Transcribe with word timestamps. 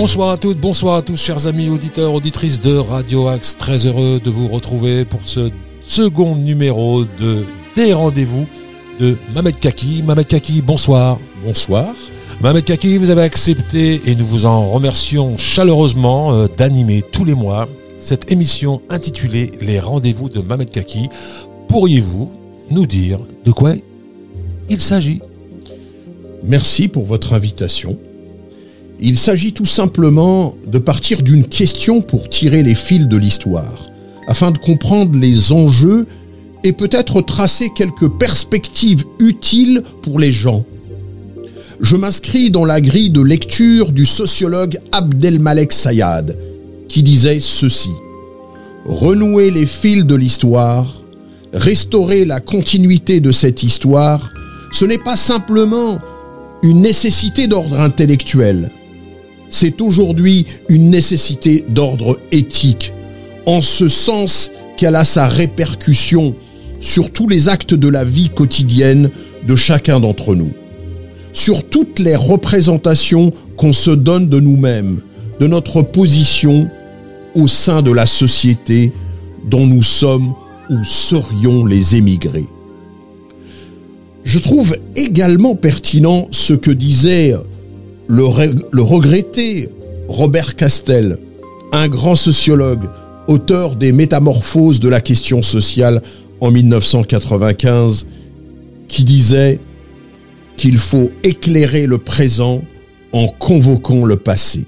Bonsoir 0.00 0.30
à 0.30 0.38
toutes, 0.38 0.58
bonsoir 0.58 0.94
à 0.94 1.02
tous, 1.02 1.20
chers 1.20 1.46
amis 1.46 1.68
auditeurs, 1.68 2.14
auditrices 2.14 2.58
de 2.58 2.74
Radio 2.74 3.28
Axe. 3.28 3.58
Très 3.58 3.84
heureux 3.84 4.18
de 4.18 4.30
vous 4.30 4.48
retrouver 4.48 5.04
pour 5.04 5.20
ce 5.24 5.50
second 5.82 6.36
numéro 6.36 7.04
de 7.04 7.44
Des 7.76 7.92
rendez-vous 7.92 8.46
de 8.98 9.18
Mamed 9.34 9.60
Kaki. 9.60 10.02
Mamed 10.02 10.26
Kaki, 10.26 10.62
bonsoir. 10.62 11.18
Bonsoir. 11.44 11.94
Mamed 12.40 12.64
Kaki, 12.64 12.96
vous 12.96 13.10
avez 13.10 13.20
accepté 13.20 14.00
et 14.06 14.14
nous 14.14 14.24
vous 14.24 14.46
en 14.46 14.70
remercions 14.70 15.36
chaleureusement 15.36 16.32
euh, 16.32 16.46
d'animer 16.56 17.02
tous 17.02 17.26
les 17.26 17.34
mois 17.34 17.68
cette 17.98 18.32
émission 18.32 18.80
intitulée 18.88 19.50
Les 19.60 19.80
rendez-vous 19.80 20.30
de 20.30 20.40
Mamed 20.40 20.70
Kaki. 20.70 21.10
Pourriez-vous 21.68 22.30
nous 22.70 22.86
dire 22.86 23.20
de 23.44 23.52
quoi 23.52 23.74
il 24.70 24.80
s'agit? 24.80 25.20
Merci 26.42 26.88
pour 26.88 27.04
votre 27.04 27.34
invitation. 27.34 27.98
Il 29.02 29.16
s'agit 29.16 29.54
tout 29.54 29.66
simplement 29.66 30.54
de 30.66 30.78
partir 30.78 31.22
d'une 31.22 31.46
question 31.46 32.02
pour 32.02 32.28
tirer 32.28 32.62
les 32.62 32.74
fils 32.74 33.08
de 33.08 33.16
l'histoire, 33.16 33.88
afin 34.28 34.50
de 34.50 34.58
comprendre 34.58 35.18
les 35.18 35.52
enjeux 35.52 36.06
et 36.64 36.72
peut-être 36.72 37.22
tracer 37.22 37.70
quelques 37.74 38.10
perspectives 38.10 39.04
utiles 39.18 39.82
pour 40.02 40.18
les 40.18 40.32
gens. 40.32 40.66
Je 41.80 41.96
m'inscris 41.96 42.50
dans 42.50 42.66
la 42.66 42.82
grille 42.82 43.08
de 43.08 43.22
lecture 43.22 43.90
du 43.90 44.04
sociologue 44.04 44.78
Abdelmalek 44.92 45.72
Sayad, 45.72 46.36
qui 46.86 47.02
disait 47.02 47.40
ceci. 47.40 47.92
Renouer 48.84 49.50
les 49.50 49.64
fils 49.64 50.04
de 50.04 50.14
l'histoire, 50.14 51.00
restaurer 51.54 52.26
la 52.26 52.40
continuité 52.40 53.20
de 53.20 53.32
cette 53.32 53.62
histoire, 53.62 54.28
ce 54.72 54.84
n'est 54.84 54.98
pas 54.98 55.16
simplement 55.16 55.98
une 56.62 56.82
nécessité 56.82 57.46
d'ordre 57.46 57.80
intellectuel, 57.80 58.70
c'est 59.50 59.80
aujourd'hui 59.80 60.46
une 60.68 60.90
nécessité 60.90 61.64
d'ordre 61.68 62.18
éthique, 62.32 62.92
en 63.46 63.60
ce 63.60 63.88
sens 63.88 64.50
qu'elle 64.76 64.96
a 64.96 65.04
sa 65.04 65.28
répercussion 65.28 66.34
sur 66.78 67.10
tous 67.10 67.28
les 67.28 67.48
actes 67.48 67.74
de 67.74 67.88
la 67.88 68.04
vie 68.04 68.30
quotidienne 68.30 69.10
de 69.46 69.56
chacun 69.56 70.00
d'entre 70.00 70.34
nous, 70.34 70.52
sur 71.32 71.68
toutes 71.68 71.98
les 71.98 72.16
représentations 72.16 73.32
qu'on 73.56 73.72
se 73.72 73.90
donne 73.90 74.28
de 74.28 74.40
nous-mêmes, 74.40 75.00
de 75.40 75.46
notre 75.46 75.82
position 75.82 76.70
au 77.34 77.48
sein 77.48 77.82
de 77.82 77.90
la 77.90 78.06
société 78.06 78.92
dont 79.48 79.66
nous 79.66 79.82
sommes 79.82 80.34
ou 80.70 80.84
serions 80.84 81.64
les 81.64 81.96
émigrés. 81.96 82.46
Je 84.24 84.38
trouve 84.38 84.76
également 84.96 85.56
pertinent 85.56 86.28
ce 86.30 86.52
que 86.52 86.70
disait 86.70 87.34
le, 88.10 88.24
le 88.72 88.82
regretté 88.82 89.68
Robert 90.08 90.56
Castel, 90.56 91.18
un 91.72 91.88
grand 91.88 92.16
sociologue, 92.16 92.90
auteur 93.28 93.76
des 93.76 93.92
Métamorphoses 93.92 94.80
de 94.80 94.88
la 94.88 95.00
question 95.00 95.42
sociale 95.42 96.02
en 96.40 96.50
1995, 96.50 98.06
qui 98.88 99.04
disait 99.04 99.60
qu'il 100.56 100.78
faut 100.78 101.10
éclairer 101.22 101.86
le 101.86 101.98
présent 101.98 102.62
en 103.12 103.28
convoquant 103.28 104.04
le 104.04 104.16
passé. 104.16 104.66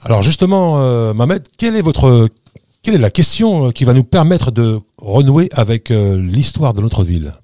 Alors 0.00 0.22
justement, 0.22 0.80
euh, 0.80 1.12
Mohamed, 1.12 1.42
quelle 1.58 1.76
est 1.76 1.82
votre 1.82 2.28
quelle 2.82 2.94
est 2.94 2.98
la 2.98 3.10
question 3.10 3.72
qui 3.72 3.84
va 3.84 3.92
nous 3.92 4.04
permettre 4.04 4.52
de 4.52 4.78
renouer 4.96 5.48
avec 5.52 5.90
euh, 5.90 6.16
l'histoire 6.16 6.72
de 6.72 6.80
notre 6.80 7.02
ville? 7.02 7.34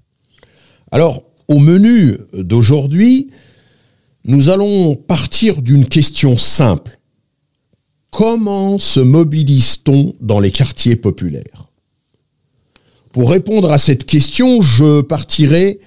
Alors, 0.92 1.24
au 1.52 1.58
menu 1.58 2.16
d'aujourd'hui, 2.32 3.28
nous 4.24 4.48
allons 4.48 4.96
partir 4.96 5.60
d'une 5.60 5.84
question 5.84 6.38
simple. 6.38 6.98
Comment 8.10 8.78
se 8.78 9.00
mobilise-t-on 9.00 10.14
dans 10.20 10.40
les 10.40 10.50
quartiers 10.50 10.96
populaires? 10.96 11.68
Pour 13.12 13.30
répondre 13.30 13.70
à 13.70 13.76
cette 13.76 14.06
question, 14.06 14.62
je 14.62 15.02
partirai 15.02 15.78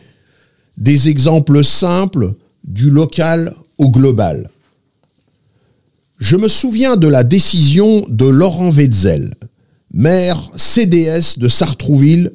des 0.78 1.10
exemples 1.10 1.64
simples 1.64 2.36
du 2.64 2.92
local 2.92 3.56
au 3.80 3.90
global. 3.90 4.52
Je 6.20 6.38
me 6.38 6.48
souviens 6.48 6.96
de 6.96 7.08
la 7.08 7.24
décision 7.24 8.06
de 8.08 8.26
Laurent 8.26 8.70
Wetzel, 8.70 9.34
maire 9.92 10.52
CDS 10.56 11.38
de 11.40 11.48
Sartrouville 11.48 12.34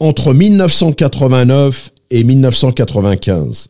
entre 0.00 0.34
1989 0.34 1.92
et 2.10 2.24
1995, 2.24 3.68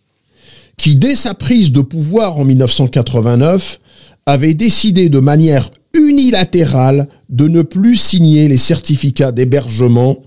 qui 0.77 0.97
dès 0.97 1.17
sa 1.17 1.35
prise 1.35 1.73
de 1.73 1.81
pouvoir 1.81 2.39
en 2.39 2.45
1989 2.45 3.81
avait 4.27 4.55
décidé 4.55 5.09
de 5.09 5.21
manière 5.21 5.71
unilatérale 5.95 7.09
de 7.29 7.49
ne 7.49 7.63
plus 7.63 7.97
signer 7.97 8.49
les 8.49 8.57
certificats 8.57 9.33
d'hébergement 9.33 10.19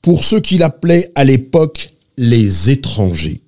pour 0.00 0.24
ceux 0.24 0.40
qu'il 0.40 0.62
appelait 0.62 1.12
à 1.14 1.24
l'époque 1.24 1.90
les 2.16 2.70
étrangers. 2.70 3.42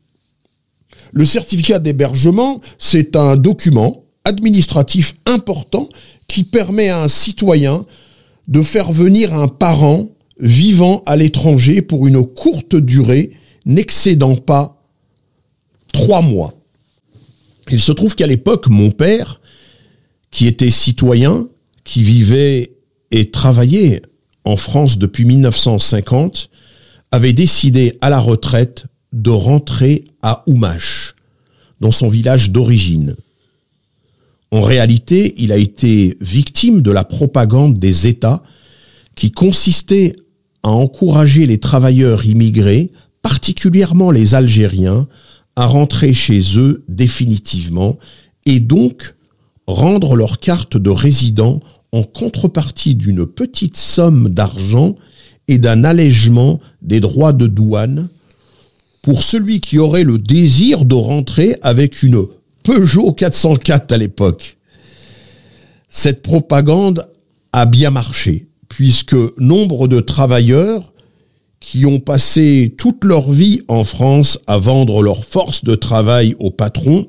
Le 1.13 1.25
certificat 1.25 1.79
d'hébergement, 1.79 2.61
c'est 2.79 3.17
un 3.17 3.37
document 3.37 4.05
administratif 4.25 5.17
important 5.27 5.89
qui 6.29 6.45
permet 6.45 6.89
à 6.89 7.03
un 7.03 7.09
citoyen 7.09 7.85
de 8.49 8.63
faire 8.63 8.93
venir 8.93 9.35
un 9.35 9.49
parent 9.49 10.09
vivant 10.39 11.03
à 11.07 11.17
l'étranger 11.17 11.83
pour 11.83 12.07
une 12.07 12.25
courte 12.25 12.77
durée 12.77 13.31
n'excédant 13.67 14.37
pas 14.37 14.83
trois 15.93 16.23
mois. 16.23 16.55
Il 17.71 17.81
se 17.81 17.93
trouve 17.93 18.15
qu'à 18.15 18.27
l'époque, 18.27 18.69
mon 18.69 18.91
père, 18.91 19.41
qui 20.31 20.47
était 20.47 20.71
citoyen, 20.71 21.49
qui 21.85 22.03
vivait 22.03 22.77
et 23.11 23.31
travaillait 23.31 24.03
en 24.45 24.57
France 24.57 24.99
depuis 24.99 25.25
1950, 25.25 26.51
avait 27.11 27.33
décidé 27.33 27.97
à 28.01 28.11
la 28.11 28.19
retraite 28.19 28.87
de 29.13 29.31
rentrer 29.31 30.05
à 30.23 30.43
Oumache, 30.47 31.15
dans 31.81 31.93
son 31.93 32.09
village 32.09 32.51
d'origine. 32.51 33.15
En 34.51 34.63
réalité, 34.63 35.35
il 35.39 35.53
a 35.53 35.57
été 35.57 36.17
victime 36.21 36.83
de 36.83 36.91
la 36.91 37.05
propagande 37.05 37.79
des 37.79 38.07
États 38.07 38.43
qui 39.15 39.31
consistait 39.31 40.17
à 40.65 40.71
encourager 40.71 41.47
les 41.47 41.59
travailleurs 41.59 42.25
immigrés, 42.25 42.91
particulièrement 43.23 44.11
les 44.11 44.35
Algériens, 44.35 45.07
à 45.57 45.67
rentrer 45.67 46.15
chez 46.15 46.41
eux 46.57 46.83
définitivement 46.89 47.99
et 48.47 48.61
donc 48.61 49.15
rendre 49.67 50.17
leur 50.17 50.41
carte 50.41 50.79
de 50.79 50.91
résident 50.91 51.61
en 51.93 52.03
contrepartie 52.03 52.95
d'une 52.95 53.27
petite 53.27 53.77
somme 53.77 54.31
d'argent 54.31 54.97
et 55.49 55.59
d'un 55.59 55.85
allègement 55.85 56.61
des 56.81 56.99
droits 56.99 57.35
de 57.35 57.47
douane 57.47 58.09
pour 59.03 59.23
celui 59.23 59.61
qui 59.61 59.79
aurait 59.79 60.03
le 60.03 60.19
désir 60.19 60.87
de 60.87 60.95
rentrer 60.95 61.57
avec 61.61 62.03
une 62.03 62.25
Peugeot 62.63 63.13
404 63.13 63.93
à 63.93 63.99
l'époque. 63.99 64.57
Cette 65.91 66.23
propagande 66.23 67.07
a 67.53 67.67
bien 67.67 67.91
marché 67.91 68.49
puisque 68.75 69.17
nombre 69.39 69.87
de 69.87 70.01
travailleurs 70.01 70.93
qui 71.61 71.87
ont 71.87 72.01
passé 72.01 72.75
toute 72.77 73.05
leur 73.05 73.31
vie 73.31 73.63
en 73.69 73.85
France 73.85 74.41
à 74.49 74.59
vendre 74.59 75.01
leur 75.01 75.25
force 75.25 75.63
de 75.63 75.77
travail 75.77 76.35
au 76.41 76.51
patron, 76.51 77.07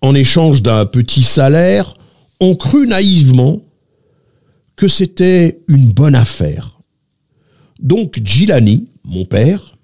en 0.00 0.16
échange 0.16 0.62
d'un 0.62 0.84
petit 0.84 1.22
salaire, 1.22 1.94
ont 2.40 2.56
cru 2.56 2.88
naïvement 2.88 3.62
que 4.74 4.88
c'était 4.88 5.60
une 5.68 5.92
bonne 5.92 6.16
affaire. 6.16 6.80
Donc 7.78 8.20
Gilani, 8.24 8.88
mon 9.04 9.24
père, 9.24 9.76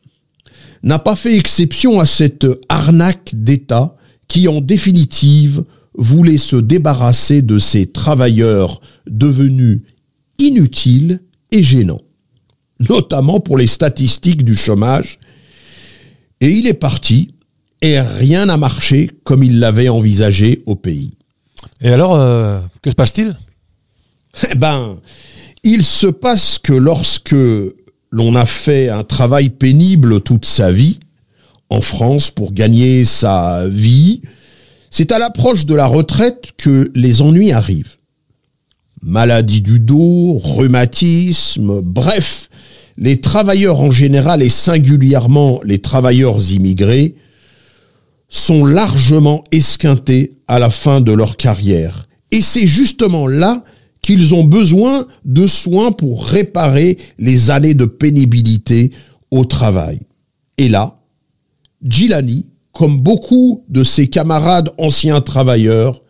n'a 0.82 0.98
pas 0.98 1.14
fait 1.14 1.36
exception 1.36 2.00
à 2.00 2.04
cette 2.06 2.48
arnaque 2.68 3.30
d'État 3.32 3.94
qui, 4.26 4.48
en 4.48 4.60
définitive, 4.60 5.62
voulait 5.94 6.36
se 6.36 6.56
débarrasser 6.56 7.42
de 7.42 7.60
ces 7.60 7.86
travailleurs 7.86 8.80
devenus 9.06 9.82
inutile 10.40 11.20
et 11.52 11.62
gênant, 11.62 12.00
notamment 12.88 13.40
pour 13.40 13.56
les 13.56 13.66
statistiques 13.66 14.44
du 14.44 14.56
chômage. 14.56 15.18
Et 16.40 16.50
il 16.50 16.66
est 16.66 16.74
parti, 16.74 17.34
et 17.82 18.00
rien 18.00 18.46
n'a 18.46 18.56
marché 18.56 19.10
comme 19.24 19.44
il 19.44 19.60
l'avait 19.60 19.88
envisagé 19.88 20.62
au 20.66 20.74
pays. 20.74 21.12
Et 21.82 21.90
alors, 21.90 22.14
euh, 22.14 22.58
que 22.82 22.90
se 22.90 22.94
passe-t-il? 22.94 23.36
Eh 24.50 24.54
ben, 24.54 24.98
il 25.62 25.84
se 25.84 26.06
passe 26.06 26.58
que 26.58 26.72
lorsque 26.72 27.36
l'on 28.10 28.34
a 28.34 28.46
fait 28.46 28.88
un 28.88 29.04
travail 29.04 29.50
pénible 29.50 30.20
toute 30.20 30.46
sa 30.46 30.72
vie, 30.72 30.98
en 31.68 31.80
France 31.80 32.30
pour 32.30 32.52
gagner 32.52 33.04
sa 33.04 33.68
vie, 33.68 34.22
c'est 34.90 35.12
à 35.12 35.18
l'approche 35.18 35.66
de 35.66 35.74
la 35.74 35.86
retraite 35.86 36.52
que 36.56 36.90
les 36.94 37.22
ennuis 37.22 37.52
arrivent 37.52 37.99
maladie 39.02 39.62
du 39.62 39.80
dos, 39.80 40.38
rhumatisme, 40.38 41.80
bref, 41.80 42.48
les 42.96 43.20
travailleurs 43.20 43.80
en 43.80 43.90
général 43.90 44.42
et 44.42 44.48
singulièrement 44.48 45.60
les 45.64 45.78
travailleurs 45.78 46.52
immigrés 46.52 47.14
sont 48.28 48.64
largement 48.64 49.44
esquintés 49.50 50.30
à 50.46 50.58
la 50.58 50.70
fin 50.70 51.00
de 51.00 51.12
leur 51.12 51.36
carrière. 51.36 52.08
Et 52.30 52.42
c'est 52.42 52.66
justement 52.66 53.26
là 53.26 53.64
qu'ils 54.02 54.34
ont 54.34 54.44
besoin 54.44 55.06
de 55.24 55.46
soins 55.46 55.92
pour 55.92 56.26
réparer 56.26 56.98
les 57.18 57.50
années 57.50 57.74
de 57.74 57.84
pénibilité 57.86 58.92
au 59.30 59.44
travail. 59.44 60.00
Et 60.58 60.68
là, 60.68 61.00
Gilani, 61.82 62.50
comme 62.72 62.98
beaucoup 62.98 63.64
de 63.68 63.82
ses 63.82 64.08
camarades 64.08 64.70
anciens 64.78 65.20
travailleurs, 65.20 66.02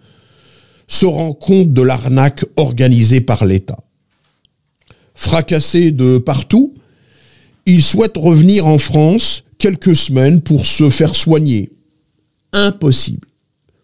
se 0.91 1.07
rend 1.07 1.33
compte 1.33 1.73
de 1.73 1.83
l'arnaque 1.83 2.45
organisée 2.57 3.21
par 3.21 3.47
l'État. 3.47 3.79
Fracassé 5.15 5.93
de 5.93 6.19
partout, 6.19 6.75
il 7.65 7.83
souhaite 7.83 8.17
revenir 8.17 8.67
en 8.67 8.77
France 8.77 9.45
quelques 9.57 9.95
semaines 9.95 10.43
pour 10.43 10.67
se 10.67 10.91
faire 10.91 11.15
soigner. 11.15 11.71
Impossible. 12.53 13.29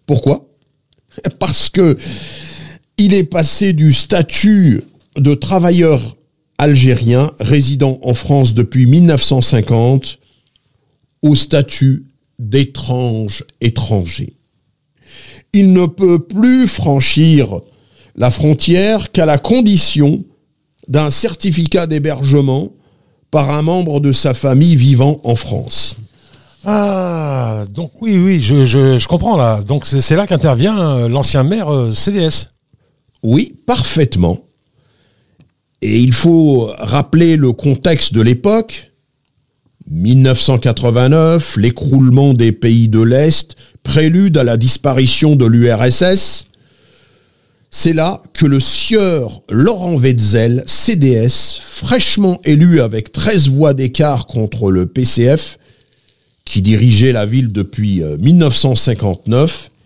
Pourquoi? 0.04 0.50
Parce 1.38 1.70
que 1.70 1.96
il 2.98 3.14
est 3.14 3.24
passé 3.24 3.72
du 3.72 3.92
statut 3.92 4.82
de 5.16 5.34
travailleur 5.34 6.16
algérien 6.58 7.30
résidant 7.38 8.00
en 8.02 8.14
France 8.14 8.52
depuis 8.54 8.86
1950 8.86 10.18
au 11.22 11.36
statut 11.36 12.06
d'étrange 12.40 13.44
étranger. 13.60 14.35
Il 15.58 15.72
ne 15.72 15.86
peut 15.86 16.18
plus 16.18 16.68
franchir 16.68 17.60
la 18.14 18.30
frontière 18.30 19.10
qu'à 19.10 19.24
la 19.24 19.38
condition 19.38 20.22
d'un 20.86 21.08
certificat 21.08 21.86
d'hébergement 21.86 22.68
par 23.30 23.48
un 23.48 23.62
membre 23.62 24.00
de 24.00 24.12
sa 24.12 24.34
famille 24.34 24.76
vivant 24.76 25.18
en 25.24 25.34
France. 25.34 25.96
Ah, 26.66 27.64
donc 27.70 28.02
oui, 28.02 28.18
oui, 28.18 28.38
je, 28.38 28.66
je, 28.66 29.08
comprends 29.08 29.38
là. 29.38 29.62
Donc 29.62 29.86
c'est 29.86 30.14
là 30.14 30.26
qu'intervient 30.26 30.78
euh, 30.78 31.08
l'ancien 31.08 31.42
maire 31.42 31.72
euh, 31.72 31.90
CDS. 31.90 32.50
Oui, 33.22 33.54
parfaitement. 33.66 34.40
Et 35.80 36.00
il 36.00 36.12
faut 36.12 36.70
rappeler 36.76 37.36
le 37.36 37.52
contexte 37.52 38.12
de 38.12 38.20
l'époque. 38.20 38.92
1989, 39.90 41.56
l'écroulement 41.56 42.34
des 42.34 42.52
pays 42.52 42.88
de 42.88 43.00
l'Est, 43.00 43.56
prélude 43.82 44.36
à 44.36 44.44
la 44.44 44.56
disparition 44.56 45.36
de 45.36 45.46
l'URSS. 45.46 46.48
C'est 47.70 47.92
là 47.92 48.22
que 48.32 48.46
le 48.46 48.58
sieur 48.58 49.42
Laurent 49.50 49.94
Wetzel, 49.94 50.64
CDS, 50.66 51.60
fraîchement 51.62 52.40
élu 52.44 52.80
avec 52.80 53.12
13 53.12 53.48
voix 53.48 53.74
d'écart 53.74 54.26
contre 54.26 54.70
le 54.70 54.86
PCF, 54.86 55.58
qui 56.44 56.62
dirigeait 56.62 57.12
la 57.12 57.26
ville 57.26 57.52
depuis 57.52 58.02
1959, 58.18 59.70
euh, 59.70 59.76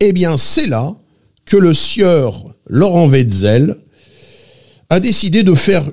eh 0.00 0.12
bien 0.12 0.36
c'est 0.36 0.66
là 0.66 0.94
que 1.44 1.56
le 1.56 1.74
sieur 1.74 2.54
Laurent 2.66 3.08
Wetzel 3.08 3.76
a 4.90 5.00
décidé 5.00 5.42
de 5.42 5.54
faire 5.54 5.84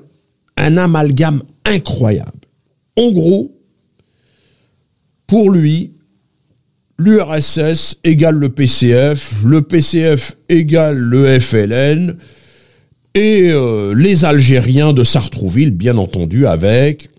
un 0.56 0.76
amalgame 0.76 1.42
incroyable. 1.64 2.43
En 2.96 3.10
gros, 3.10 3.60
pour 5.26 5.50
lui, 5.50 5.94
l'URSS 6.98 7.96
égale 8.04 8.36
le 8.36 8.50
PCF, 8.50 9.42
le 9.44 9.62
PCF 9.62 10.36
égale 10.48 10.96
le 10.96 11.40
FLN, 11.40 12.16
et 13.14 13.50
euh, 13.50 13.92
les 13.94 14.24
Algériens 14.24 14.92
de 14.92 15.02
Sartrouville, 15.04 15.70
bien 15.70 15.98
entendu, 15.98 16.46
avec... 16.46 17.10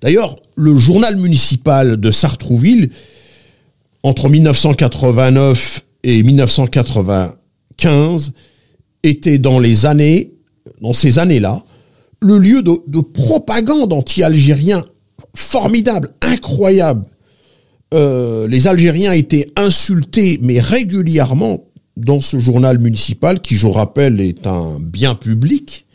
D'ailleurs, 0.00 0.36
le 0.56 0.76
journal 0.76 1.16
municipal 1.16 1.98
de 1.98 2.10
Sartrouville, 2.10 2.90
entre 4.02 4.28
1989 4.28 5.84
et 6.02 6.22
1995, 6.22 8.32
était 9.04 9.38
dans 9.38 9.60
les 9.60 9.86
années, 9.86 10.32
dans 10.80 10.92
ces 10.92 11.20
années-là, 11.20 11.62
le 12.22 12.38
lieu 12.38 12.62
de, 12.62 12.72
de 12.86 13.00
propagande 13.00 13.92
anti-algérien 13.92 14.84
formidable, 15.34 16.10
incroyable. 16.22 17.04
Euh, 17.94 18.46
les 18.48 18.68
Algériens 18.68 19.12
étaient 19.12 19.48
insultés, 19.56 20.38
mais 20.42 20.60
régulièrement, 20.60 21.64
dans 21.96 22.20
ce 22.20 22.38
journal 22.38 22.78
municipal, 22.78 23.40
qui, 23.40 23.56
je 23.56 23.66
rappelle, 23.66 24.20
est 24.20 24.46
un 24.46 24.78
bien 24.80 25.14
public, 25.14 25.86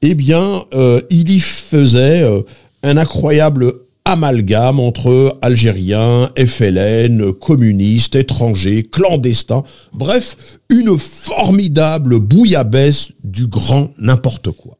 eh 0.00 0.14
bien, 0.14 0.64
euh, 0.74 1.00
il 1.10 1.30
y 1.30 1.38
faisait 1.38 2.22
euh, 2.22 2.42
un 2.82 2.96
incroyable 2.96 3.72
amalgame 4.04 4.80
entre 4.80 5.38
Algériens, 5.42 6.30
FLN, 6.36 7.32
communistes, 7.34 8.16
étrangers, 8.16 8.82
clandestins, 8.82 9.62
bref, 9.92 10.58
une 10.70 10.98
formidable 10.98 12.18
bouillabaisse 12.18 13.10
du 13.22 13.46
grand 13.46 13.90
n'importe 13.98 14.50
quoi. 14.50 14.76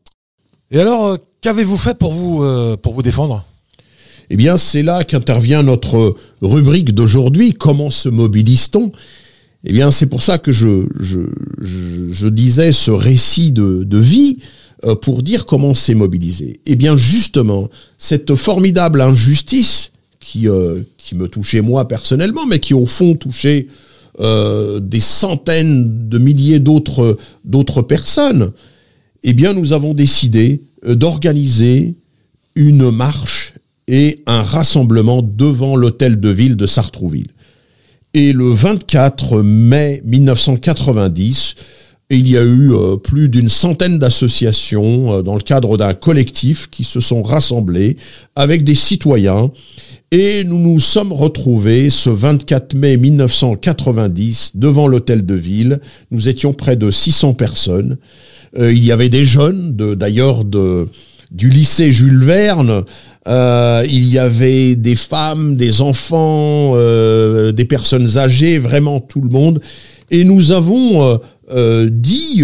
Et 0.73 0.81
alors, 0.81 1.19
qu'avez-vous 1.43 1.77
fait 1.77 1.97
pour 1.97 2.13
vous, 2.13 2.39
vous 2.83 3.03
défendre? 3.03 3.45
Eh 4.31 4.37
bien, 4.37 4.57
c'est 4.57 4.83
là 4.83 5.05
qu'intervient 5.05 5.63
notre 5.63 6.17
rubrique 6.41 6.95
d'aujourd'hui. 6.95 7.53
Comment 7.53 7.91
se 7.91 8.09
mobilise-t-on? 8.09 8.91
Eh 9.65 9.73
bien, 9.73 9.91
c'est 9.91 10.07
pour 10.07 10.23
ça 10.23 10.39
que 10.39 10.53
je, 10.53 12.29
disais 12.29 12.73
ce 12.73 12.91
récit 12.91 13.53
de, 13.53 13.99
vie 13.99 14.39
euh, 14.85 14.97
pour 14.97 15.23
dire 15.23 15.47
comment 15.47 15.75
s'est 15.75 15.95
mobilisé. 15.95 16.61
Eh 16.67 16.75
bien, 16.75 16.97
justement, 16.97 17.69
cette 17.99 18.35
formidable 18.35 19.01
injustice 19.01 19.93
qui, 20.19 20.49
euh, 20.49 20.81
qui 20.99 21.15
me 21.15 21.29
touchait 21.29 21.61
moi 21.61 21.87
personnellement, 21.87 22.47
mais 22.47 22.59
qui 22.59 22.75
au 22.75 22.87
fond 22.87 23.15
touchait 23.15 23.69
euh, 24.21 24.81
des 24.81 25.01
centaines 25.01 26.09
de 26.09 26.19
milliers 26.19 26.59
d'autres 26.59 27.17
d'autres 27.45 27.83
personnes, 27.83 28.53
eh 29.25 29.33
bien, 29.33 29.53
nous 29.53 29.73
avons 29.73 29.95
décidé 29.95 30.63
d'organiser 30.85 31.97
une 32.55 32.91
marche 32.91 33.55
et 33.89 34.23
un 34.27 34.43
rassemblement 34.43 35.23
devant 35.23 35.77
l'hôtel 35.77 36.21
de 36.21 36.29
ville 36.29 36.57
de 36.57 36.67
Sartrouville. 36.67 37.31
Et 38.15 38.33
le 38.33 38.51
24 38.51 39.43
mai 39.43 40.03
1990, 40.05 41.55
il 42.11 42.29
y 42.29 42.37
a 42.37 42.43
eu 42.43 42.73
euh, 42.73 42.97
plus 42.97 43.31
d'une 43.31 43.49
centaine 43.49 43.99
d'associations 43.99 45.13
euh, 45.13 45.23
dans 45.23 45.35
le 45.35 45.41
cadre 45.41 45.79
d'un 45.79 45.95
collectif 45.95 46.69
qui 46.71 46.85
se 46.85 47.01
sont 47.01 47.23
rassemblés 47.23 47.97
avec 48.37 48.65
des 48.65 48.75
citoyens 48.75 49.51
et 50.11 50.45
nous 50.45 50.59
nous 50.59 50.79
sommes 50.79 51.13
retrouvés 51.13 51.89
ce 51.89 52.11
24 52.11 52.75
mai 52.75 52.99
1990 52.99 54.53
devant 54.57 54.87
l'hôtel 54.87 55.25
de 55.25 55.35
ville. 55.35 55.81
Nous 56.11 56.29
étions 56.29 56.53
près 56.53 56.77
de 56.77 56.91
600 56.91 57.33
personnes. 57.33 57.97
Euh, 58.59 58.73
il 58.73 58.85
y 58.85 58.93
avait 58.93 59.09
des 59.09 59.25
jeunes, 59.25 59.75
d'ailleurs 59.77 60.45
du 60.45 61.49
lycée 61.49 61.91
Jules 61.93 62.25
Verne, 62.25 62.85
euh, 63.27 63.85
il 63.89 64.07
y 64.09 64.19
avait 64.19 64.77
des 64.77 64.95
femmes, 64.95 65.57
des 65.57 65.81
enfants, 65.81 66.73
euh, 66.75 67.53
des 67.53 67.65
personnes 67.65 68.19
âgées, 68.19 68.59
vraiment 68.59 69.01
tout 69.01 69.21
le 69.21 69.31
monde. 69.31 69.61
Et 70.11 70.25
nous 70.25 70.53
avons 70.53 71.19
dit 71.91 72.43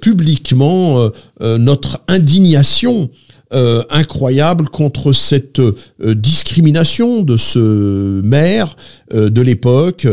publiquement 0.00 1.10
notre 1.40 2.00
indignation 2.08 3.10
incroyable 3.52 4.68
contre 4.68 5.12
cette 5.12 5.60
discrimination 6.00 7.22
de 7.22 7.36
ce 7.36 8.20
maire 8.22 8.76
de 9.12 9.40
l'époque 9.40 10.06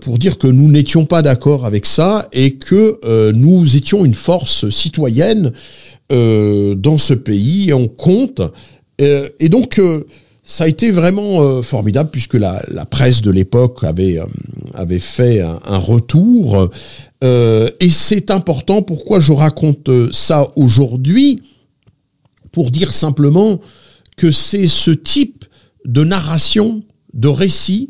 pour 0.00 0.18
dire 0.18 0.38
que 0.38 0.46
nous 0.46 0.70
n'étions 0.70 1.04
pas 1.04 1.20
d'accord 1.22 1.66
avec 1.66 1.84
ça 1.84 2.28
et 2.32 2.54
que 2.54 2.98
nous 3.32 3.76
étions 3.76 4.04
une 4.04 4.14
force 4.14 4.70
citoyenne 4.70 5.52
dans 6.08 6.98
ce 6.98 7.14
pays 7.14 7.68
et 7.68 7.74
on 7.74 7.88
compte. 7.88 8.40
Euh, 9.00 9.28
et 9.40 9.48
donc, 9.48 9.78
euh, 9.78 10.06
ça 10.44 10.64
a 10.64 10.68
été 10.68 10.90
vraiment 10.90 11.40
euh, 11.40 11.62
formidable 11.62 12.10
puisque 12.10 12.34
la, 12.34 12.62
presse 12.90 13.22
de 13.22 13.30
l'époque 13.30 13.84
avait, 13.84 14.18
avait 14.74 14.98
fait 14.98 15.40
un, 15.40 15.78
retour. 15.78 16.68
et 17.22 17.88
c'est 17.88 18.30
important, 18.30 18.82
pourquoi 18.82 19.20
je 19.20 19.32
raconte 19.32 19.88
ça 20.12 20.48
aujourd'hui? 20.56 21.42
Pour 22.52 22.70
dire 22.70 22.92
simplement 22.92 23.60
que 24.16 24.30
c'est 24.30 24.68
ce 24.68 24.90
type 24.90 25.44
de 25.84 26.04
narration, 26.04 26.82
de 27.14 27.28
récit, 27.28 27.88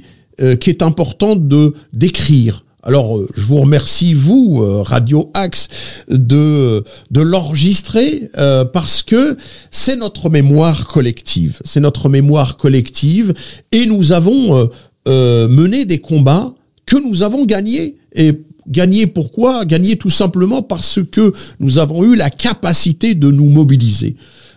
qui 0.60 0.70
est 0.70 0.82
important 0.82 1.36
de 1.36 1.74
d'écrire. 1.92 2.64
Alors, 2.84 3.16
euh, 3.16 3.28
je 3.36 3.42
vous 3.42 3.58
remercie, 3.58 4.12
vous, 4.12 4.60
euh, 4.60 4.82
Radio 4.82 5.30
Axe, 5.34 5.68
de, 6.08 6.82
de 7.12 7.20
l'enregistrer 7.20 8.28
euh, 8.38 8.64
parce 8.64 9.02
que 9.02 9.36
c'est 9.70 9.94
notre 9.94 10.30
mémoire 10.30 10.88
collective. 10.88 11.60
C'est 11.64 11.78
notre 11.78 12.08
mémoire 12.08 12.56
collective 12.56 13.34
et 13.70 13.86
nous 13.86 14.12
avons 14.12 14.68
mené 15.06 15.84
des 15.84 16.00
combats 16.00 16.54
que 16.86 16.96
nous 16.96 17.22
avons 17.22 17.44
gagnés. 17.44 17.96
Et 18.14 18.32
gagnés 18.68 19.06
pourquoi? 19.06 19.64
Gagnés 19.64 19.96
tout 19.96 20.10
simplement 20.10 20.62
parce 20.62 20.98
que 21.10 21.32
nous 21.60 21.78
avons 21.78 22.04
eu 22.04 22.16
la 22.16 22.30
capacité 22.30 23.14
de 23.14 23.30
nous 23.30 23.48
mobiliser. 23.48 24.16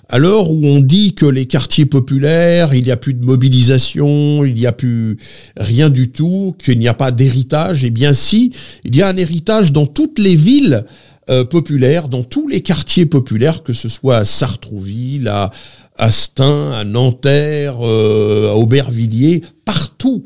À 0.10 0.18
l'heure 0.18 0.52
où 0.52 0.66
on 0.66 0.80
dit 0.80 1.16
que 1.16 1.26
les 1.26 1.46
quartiers 1.46 1.86
populaires, 1.86 2.74
il 2.74 2.84
n'y 2.84 2.92
a 2.92 2.98
plus 2.98 3.14
de 3.14 3.26
mobilisation, 3.26 4.46
il 4.46 4.54
n'y 4.54 4.68
a 4.68 4.72
plus 4.72 5.18
rien 5.58 5.90
du 5.90 6.12
tout, 6.12 6.56
qu'il 6.64 6.80
n'y 6.80 6.88
a 6.88 6.94
pas 6.94 7.12
d'héritage, 7.12 7.84
eh 7.84 7.90
bien 7.90 8.14
si, 8.14 8.54
il 8.84 8.96
y 8.96 9.02
a 9.02 9.08
un 9.08 9.18
héritage 9.18 9.72
dans 9.72 9.86
toutes 9.86 10.20
les 10.20 10.36
villes 10.36 10.86
euh, 11.30 11.44
populaires, 11.44 12.08
dans 12.08 12.24
tous 12.24 12.48
les 12.48 12.62
quartiers 12.62 13.08
populaires, 13.08 13.64
que 13.64 13.74
ce 13.74 13.90
soit 13.90 14.18
à 14.18 14.26
Sartrouville, 14.26 15.28
à 15.28 15.50
Astin, 15.98 16.72
à 16.72 16.84
Nanterre, 16.84 17.78
euh, 17.82 18.52
à 18.52 18.56
Aubervilliers, 18.56 19.42
partout. 19.66 20.24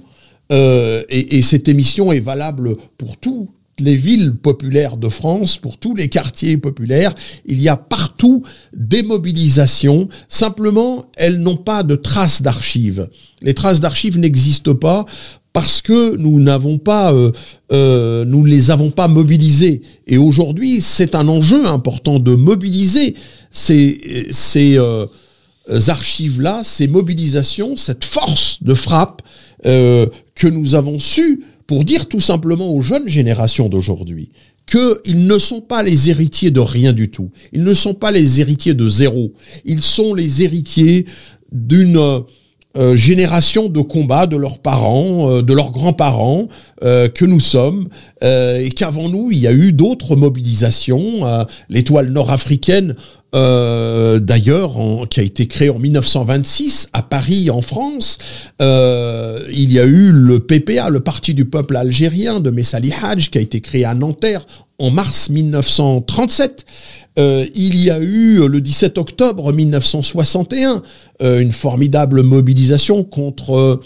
Euh, 0.52 1.04
et, 1.10 1.38
et, 1.38 1.42
cette 1.42 1.70
émission 1.70 2.12
est 2.12 2.20
valable 2.20 2.76
pour 2.98 3.18
tout, 3.18 3.52
les 3.80 3.96
villes 3.96 4.36
populaires 4.36 4.98
de 4.98 5.10
France, 5.10 5.58
pour 5.58 5.78
tous 5.78 5.96
les 5.96 6.10
quartiers 6.10 6.58
populaires, 6.58 7.16
il 7.46 7.62
y 7.62 7.70
a 7.70 7.78
partout 7.78 8.44
des 8.74 9.04
mobilisations. 9.04 10.10
Simplement, 10.28 11.06
elles 11.18 11.40
n'ont 11.40 11.58
pas 11.58 11.84
de 11.84 11.96
traces 11.96 12.42
d'archives. 12.42 13.10
Les 13.42 13.54
traces 13.54 13.80
d'archives 13.80 14.18
n'existent 14.18 14.76
pas 14.76 15.06
parce 15.54 15.82
que 15.82 16.16
nous 16.16 16.40
n'avons 16.40 16.78
pas, 16.78 17.14
euh, 17.14 17.32
euh, 17.72 18.24
nous 18.26 18.44
ne 18.44 18.50
les 18.50 18.72
avons 18.72 18.92
pas 18.92 19.08
mobilisées. 19.08 19.82
Et 20.08 20.18
aujourd'hui, 20.18 20.82
c'est 20.82 21.16
un 21.16 21.28
enjeu 21.28 21.66
important 21.66 22.20
de 22.20 22.36
mobiliser 22.36 23.16
ces, 23.52 24.38
euh, 24.78 25.08
archives-là, 25.88 26.62
ces 26.64 26.88
mobilisations, 26.88 27.78
cette 27.78 28.06
force 28.06 28.62
de 28.62 28.74
frappe 28.74 29.22
que 29.64 30.48
nous 30.48 30.76
avons 30.76 31.00
su 31.00 31.44
pour 31.70 31.84
dire 31.84 32.08
tout 32.08 32.20
simplement 32.20 32.74
aux 32.74 32.82
jeunes 32.82 33.08
générations 33.08 33.70
d'aujourd'hui 33.70 34.32
qu'ils 34.66 35.28
ne 35.28 35.38
sont 35.38 35.62
pas 35.62 35.84
les 35.84 36.10
héritiers 36.10 36.50
de 36.50 36.60
rien 36.60 36.94
du 36.94 37.12
tout. 37.12 37.30
Ils 37.54 37.64
ne 37.64 37.76
sont 37.76 37.94
pas 37.94 38.10
les 38.10 38.42
héritiers 38.42 38.74
de 38.74 38.90
zéro. 38.90 39.34
Ils 39.66 39.84
sont 39.84 40.16
les 40.16 40.42
héritiers 40.42 41.06
d'une 41.52 42.24
euh, 42.78 42.96
génération 42.96 43.70
de 43.70 43.82
combat 43.82 44.26
de 44.26 44.36
leurs 44.36 44.58
parents, 44.58 45.30
euh, 45.30 45.42
de 45.44 45.54
leurs 45.54 45.72
grands-parents 45.72 46.48
euh, 46.84 47.08
que 47.08 47.26
nous 47.26 47.40
sommes, 47.40 47.88
et 48.24 48.70
qu'avant 48.76 49.08
nous, 49.08 49.30
il 49.32 49.38
y 49.38 49.48
a 49.48 49.52
eu 49.54 49.72
d'autres 49.72 50.16
mobilisations. 50.16 51.46
L'étoile 51.70 52.10
nord-africaine 52.10 52.96
euh, 53.36 54.20
d'ailleurs, 54.20 54.76
qui 55.10 55.20
a 55.20 55.24
été 55.24 55.48
créé 55.48 55.70
en 55.70 55.78
1926 55.78 56.90
à 56.94 57.04
Paris, 57.04 57.50
en 57.50 57.62
France. 57.62 58.18
Euh, 58.62 59.40
il 59.52 59.72
y 59.72 59.80
a 59.80 59.86
eu 59.86 60.12
le 60.12 60.40
PPA, 60.40 60.90
le 60.90 61.00
Parti 61.00 61.34
du 61.34 61.46
peuple 61.46 61.76
algérien 61.76 62.40
de 62.40 62.50
Messali 62.50 62.92
Hadj, 62.92 63.30
qui 63.30 63.38
a 63.38 63.42
été 63.42 63.62
créé 63.62 63.86
à 63.86 63.94
Nanterre 63.94 64.46
en 64.80 64.90
mars 64.90 65.30
1937. 65.30 66.66
Euh, 67.20 67.46
il 67.54 67.76
y 67.84 67.92
a 67.92 68.00
eu 68.00 68.48
le 68.48 68.62
17 68.62 68.98
octobre 68.98 69.52
1961 69.52 70.82
une 71.22 71.52
formidable 71.52 72.24
mobilisation 72.24 73.04
contre 73.04 73.82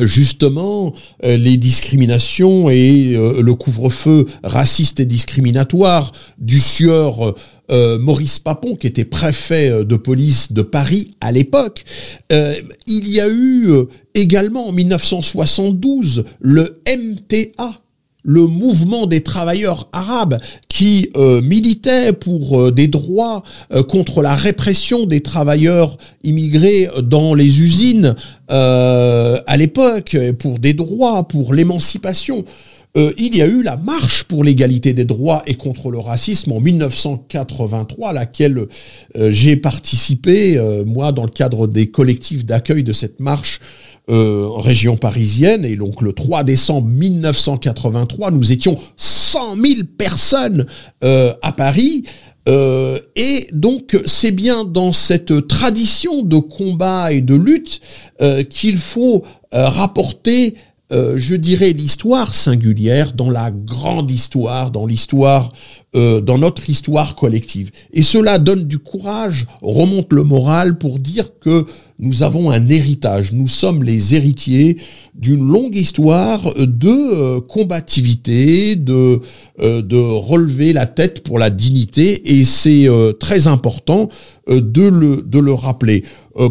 justement 0.00 0.92
les 1.22 1.56
discriminations 1.58 2.70
et 2.70 3.12
le 3.14 3.54
couvre-feu 3.54 4.26
raciste 4.42 5.00
et 5.00 5.06
discriminatoire 5.06 6.12
du 6.38 6.60
sieur 6.60 7.34
euh, 7.70 7.98
Maurice 7.98 8.38
Papon, 8.38 8.76
qui 8.76 8.86
était 8.86 9.06
préfet 9.06 9.70
euh, 9.70 9.84
de 9.84 9.96
police 9.96 10.52
de 10.52 10.60
Paris 10.60 11.12
à 11.22 11.32
l'époque. 11.32 11.84
Euh, 12.30 12.54
il 12.86 13.08
y 13.08 13.20
a 13.20 13.28
eu 13.30 13.70
également 14.14 14.68
en 14.68 14.72
1972 14.72 16.24
le 16.40 16.82
MTA, 16.86 17.80
le 18.22 18.46
mouvement 18.46 19.06
des 19.06 19.22
travailleurs 19.22 19.88
arabes 19.92 20.38
qui 20.68 21.10
militait 21.14 22.12
pour 22.12 22.72
des 22.72 22.88
droits 22.88 23.42
contre 23.88 24.22
la 24.22 24.34
répression 24.34 25.04
des 25.04 25.20
travailleurs 25.20 25.98
immigrés 26.22 26.88
dans 27.02 27.34
les 27.34 27.60
usines 27.60 28.16
à 28.48 29.56
l'époque, 29.58 30.16
pour 30.38 30.58
des 30.58 30.72
droits, 30.72 31.28
pour 31.28 31.52
l'émancipation. 31.52 32.44
Euh, 32.96 33.12
il 33.18 33.34
y 33.34 33.42
a 33.42 33.46
eu 33.46 33.62
la 33.62 33.76
marche 33.76 34.24
pour 34.24 34.44
l'égalité 34.44 34.92
des 34.92 35.04
droits 35.04 35.42
et 35.46 35.54
contre 35.54 35.90
le 35.90 35.98
racisme 35.98 36.52
en 36.52 36.60
1983, 36.60 38.10
à 38.10 38.12
laquelle 38.12 38.66
euh, 39.16 39.30
j'ai 39.32 39.56
participé, 39.56 40.56
euh, 40.56 40.84
moi, 40.84 41.10
dans 41.10 41.24
le 41.24 41.30
cadre 41.30 41.66
des 41.66 41.88
collectifs 41.88 42.44
d'accueil 42.44 42.84
de 42.84 42.92
cette 42.92 43.20
marche 43.20 43.60
en 44.06 44.60
région 44.60 44.98
parisienne. 44.98 45.64
Et 45.64 45.76
donc 45.76 46.02
le 46.02 46.12
3 46.12 46.44
décembre 46.44 46.86
1983, 46.88 48.32
nous 48.32 48.52
étions 48.52 48.78
100 48.98 49.56
000 49.56 49.74
personnes 49.96 50.66
à 51.00 51.52
Paris. 51.56 52.04
et 52.46 53.48
donc 53.52 53.98
c'est 54.04 54.32
bien 54.32 54.64
dans 54.64 54.92
cette 54.92 55.48
tradition 55.48 56.20
de 56.20 56.36
combat 56.36 57.12
et 57.12 57.22
de 57.22 57.34
lutte 57.34 57.80
qu'il 58.50 58.76
faut 58.76 59.24
rapporter 59.50 60.54
euh, 60.94 61.16
je 61.16 61.34
dirais, 61.34 61.72
l'histoire 61.72 62.34
singulière 62.34 63.14
dans 63.14 63.30
la 63.30 63.50
grande 63.50 64.12
histoire, 64.12 64.70
dans 64.70 64.86
l'histoire, 64.86 65.52
euh, 65.96 66.20
dans 66.20 66.38
notre 66.38 66.70
histoire 66.70 67.16
collective. 67.16 67.70
Et 67.92 68.02
cela 68.02 68.38
donne 68.38 68.64
du 68.64 68.78
courage, 68.78 69.46
remonte 69.60 70.12
le 70.12 70.22
moral 70.22 70.78
pour 70.78 71.00
dire 71.00 71.38
que 71.40 71.64
nous 71.98 72.22
avons 72.22 72.50
un 72.50 72.68
héritage. 72.68 73.32
Nous 73.32 73.48
sommes 73.48 73.82
les 73.82 74.14
héritiers 74.14 74.76
d'une 75.14 75.44
longue 75.44 75.74
histoire 75.74 76.54
de 76.56 76.88
euh, 76.88 77.40
combativité, 77.40 78.76
de, 78.76 79.20
de 79.58 79.96
relever 79.96 80.72
la 80.72 80.86
tête 80.86 81.24
pour 81.24 81.38
la 81.40 81.50
dignité. 81.50 82.38
Et 82.38 82.44
c'est 82.44 82.88
très 83.18 83.46
important 83.46 84.08
de 84.48 84.82
le, 84.82 85.22
de 85.22 85.38
le 85.38 85.52
rappeler. 85.54 86.04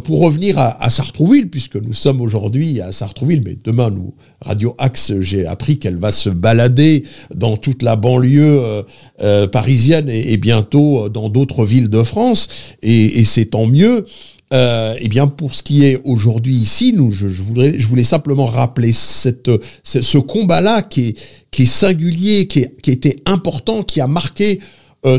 pour 0.05 0.21
revenir 0.21 0.57
à, 0.57 0.81
à 0.83 0.89
Sartrouville, 0.89 1.49
puisque 1.49 1.75
nous 1.75 1.93
sommes 1.93 2.21
aujourd'hui 2.21 2.81
à 2.81 2.91
Sartrouville, 2.91 3.43
mais 3.45 3.57
demain 3.63 3.89
nous 3.89 4.13
Radio 4.43 4.75
Axe, 4.77 5.13
j'ai 5.21 5.45
appris 5.45 5.79
qu'elle 5.79 5.97
va 5.97 6.11
se 6.11 6.29
balader 6.29 7.03
dans 7.33 7.57
toute 7.57 7.81
la 7.81 7.95
banlieue 7.95 8.59
euh, 8.61 8.83
euh, 9.21 9.47
parisienne 9.47 10.09
et, 10.09 10.37
bientôt 10.37 11.09
dans 11.09 11.29
d'autres 11.29 11.65
villes 11.65 11.89
de 11.89 12.03
France, 12.03 12.49
et, 12.81 13.23
c'est 13.23 13.45
tant 13.45 13.65
mieux. 13.65 14.05
Euh, 14.51 14.95
eh 14.99 15.07
bien, 15.07 15.27
pour 15.27 15.55
ce 15.55 15.63
qui 15.63 15.85
est 15.85 15.99
aujourd'hui 16.03 16.55
ici, 16.55 16.93
nous, 16.93 17.09
je, 17.09 17.27
voulais 17.27 18.03
simplement 18.03 18.45
rappeler 18.45 18.91
ce, 18.91 20.17
combat-là 20.17 20.81
qui 20.83 21.15
est, 21.57 21.65
singulier, 21.65 22.47
qui, 22.47 22.65
était 22.91 23.15
important, 23.25 23.83
qui 23.83 24.01
a 24.01 24.07
marqué 24.07 24.59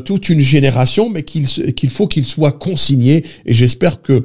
toute 0.04 0.28
une 0.28 0.40
génération, 0.40 1.10
mais 1.10 1.24
qu'il 1.24 1.46
qu'il 1.74 1.90
faut 1.90 2.06
qu'il 2.06 2.24
soit 2.24 2.52
consigné. 2.52 3.24
Et 3.44 3.52
j'espère 3.52 4.00
que 4.00 4.22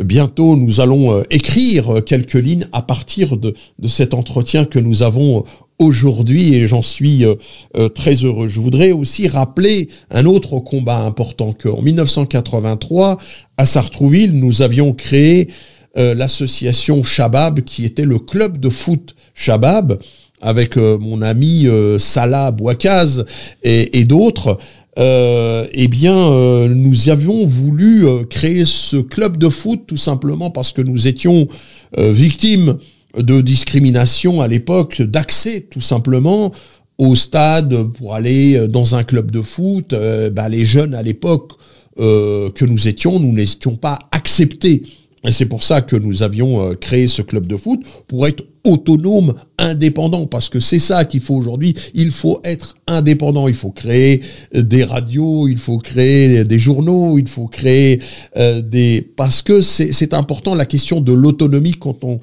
bientôt 0.00 0.56
nous 0.56 0.80
allons 0.80 1.12
euh, 1.12 1.22
écrire 1.30 2.02
quelques 2.04 2.34
lignes 2.34 2.66
à 2.72 2.82
partir 2.82 3.36
de, 3.36 3.54
cet 3.88 4.14
entretien 4.14 4.64
que 4.64 4.78
nous 4.78 5.02
avons 5.02 5.38
euh, 5.38 5.42
aujourd'hui 5.78 6.54
et 6.54 6.66
j'en 6.66 6.82
suis 6.82 7.24
euh, 7.24 7.88
très 7.88 8.14
heureux. 8.14 8.48
Je 8.48 8.60
voudrais 8.60 8.92
aussi 8.92 9.28
rappeler 9.28 9.88
un 10.10 10.26
autre 10.26 10.58
combat 10.60 10.98
important 10.98 11.52
qu'en 11.52 11.82
1983, 11.82 13.18
à 13.56 13.66
Sartrouville, 13.66 14.32
nous 14.32 14.62
avions 14.62 14.92
créé 14.92 15.48
l'association 15.94 17.02
Shabab 17.02 17.60
qui 17.60 17.84
était 17.84 18.06
le 18.06 18.18
club 18.18 18.58
de 18.58 18.70
foot 18.70 19.14
Shabab 19.34 19.98
avec 20.40 20.78
mon 20.78 21.20
ami 21.20 21.68
Salah 21.98 22.50
Bouakaz 22.50 23.26
et 23.62 24.04
d'autres 24.04 24.56
euh, 24.98 25.66
eh 25.72 25.88
bien, 25.88 26.14
euh, 26.14 26.68
nous 26.68 27.08
avions 27.08 27.46
voulu 27.46 28.06
euh, 28.06 28.24
créer 28.24 28.64
ce 28.66 28.98
club 28.98 29.38
de 29.38 29.48
foot 29.48 29.84
tout 29.86 29.96
simplement 29.96 30.50
parce 30.50 30.72
que 30.72 30.82
nous 30.82 31.08
étions 31.08 31.48
victimes 31.96 32.78
de 33.18 33.42
discrimination 33.42 34.40
à 34.40 34.48
l'époque, 34.48 35.02
d'accès 35.02 35.66
tout 35.70 35.82
simplement 35.82 36.52
au 36.96 37.14
stade 37.16 37.88
pour 37.92 38.14
aller 38.14 38.66
dans 38.66 38.94
un 38.94 39.04
club 39.04 39.30
de 39.30 39.42
foot. 39.42 39.94
Bah, 40.32 40.48
les 40.48 40.64
jeunes 40.64 40.94
à 40.94 41.02
l'époque 41.02 41.52
que 41.98 42.64
nous 42.64 42.88
étions, 42.88 43.20
nous 43.20 43.32
n'étions 43.32 43.76
pas 43.76 43.98
acceptés. 44.10 44.84
Et 45.22 45.32
c'est 45.32 45.44
pour 45.44 45.62
ça 45.62 45.82
que 45.82 45.96
nous 45.96 46.22
avions 46.22 46.74
créé 46.76 47.08
ce 47.08 47.20
club 47.20 47.46
de 47.46 47.58
foot 47.58 47.80
pour 48.08 48.26
être 48.26 48.42
autonome, 48.64 49.34
indépendant, 49.58 50.26
parce 50.26 50.48
que 50.48 50.60
c'est 50.60 50.78
ça 50.78 51.04
qu'il 51.04 51.20
faut 51.20 51.34
aujourd'hui. 51.34 51.74
Il 51.94 52.10
faut 52.10 52.40
être 52.44 52.76
indépendant. 52.86 53.48
Il 53.48 53.54
faut 53.54 53.70
créer 53.70 54.22
euh, 54.54 54.62
des 54.62 54.84
radios, 54.84 55.48
il 55.48 55.58
faut 55.58 55.78
créer 55.78 56.44
des 56.44 56.58
journaux, 56.58 57.18
il 57.18 57.28
faut 57.28 57.46
créer 57.46 58.00
euh, 58.36 58.60
des... 58.62 59.02
Parce 59.16 59.42
que 59.42 59.60
c'est 59.60 60.14
important 60.14 60.54
la 60.54 60.66
question 60.66 61.00
de 61.00 61.12
l'autonomie 61.12 61.74
quand 61.74 62.04
on, 62.04 62.20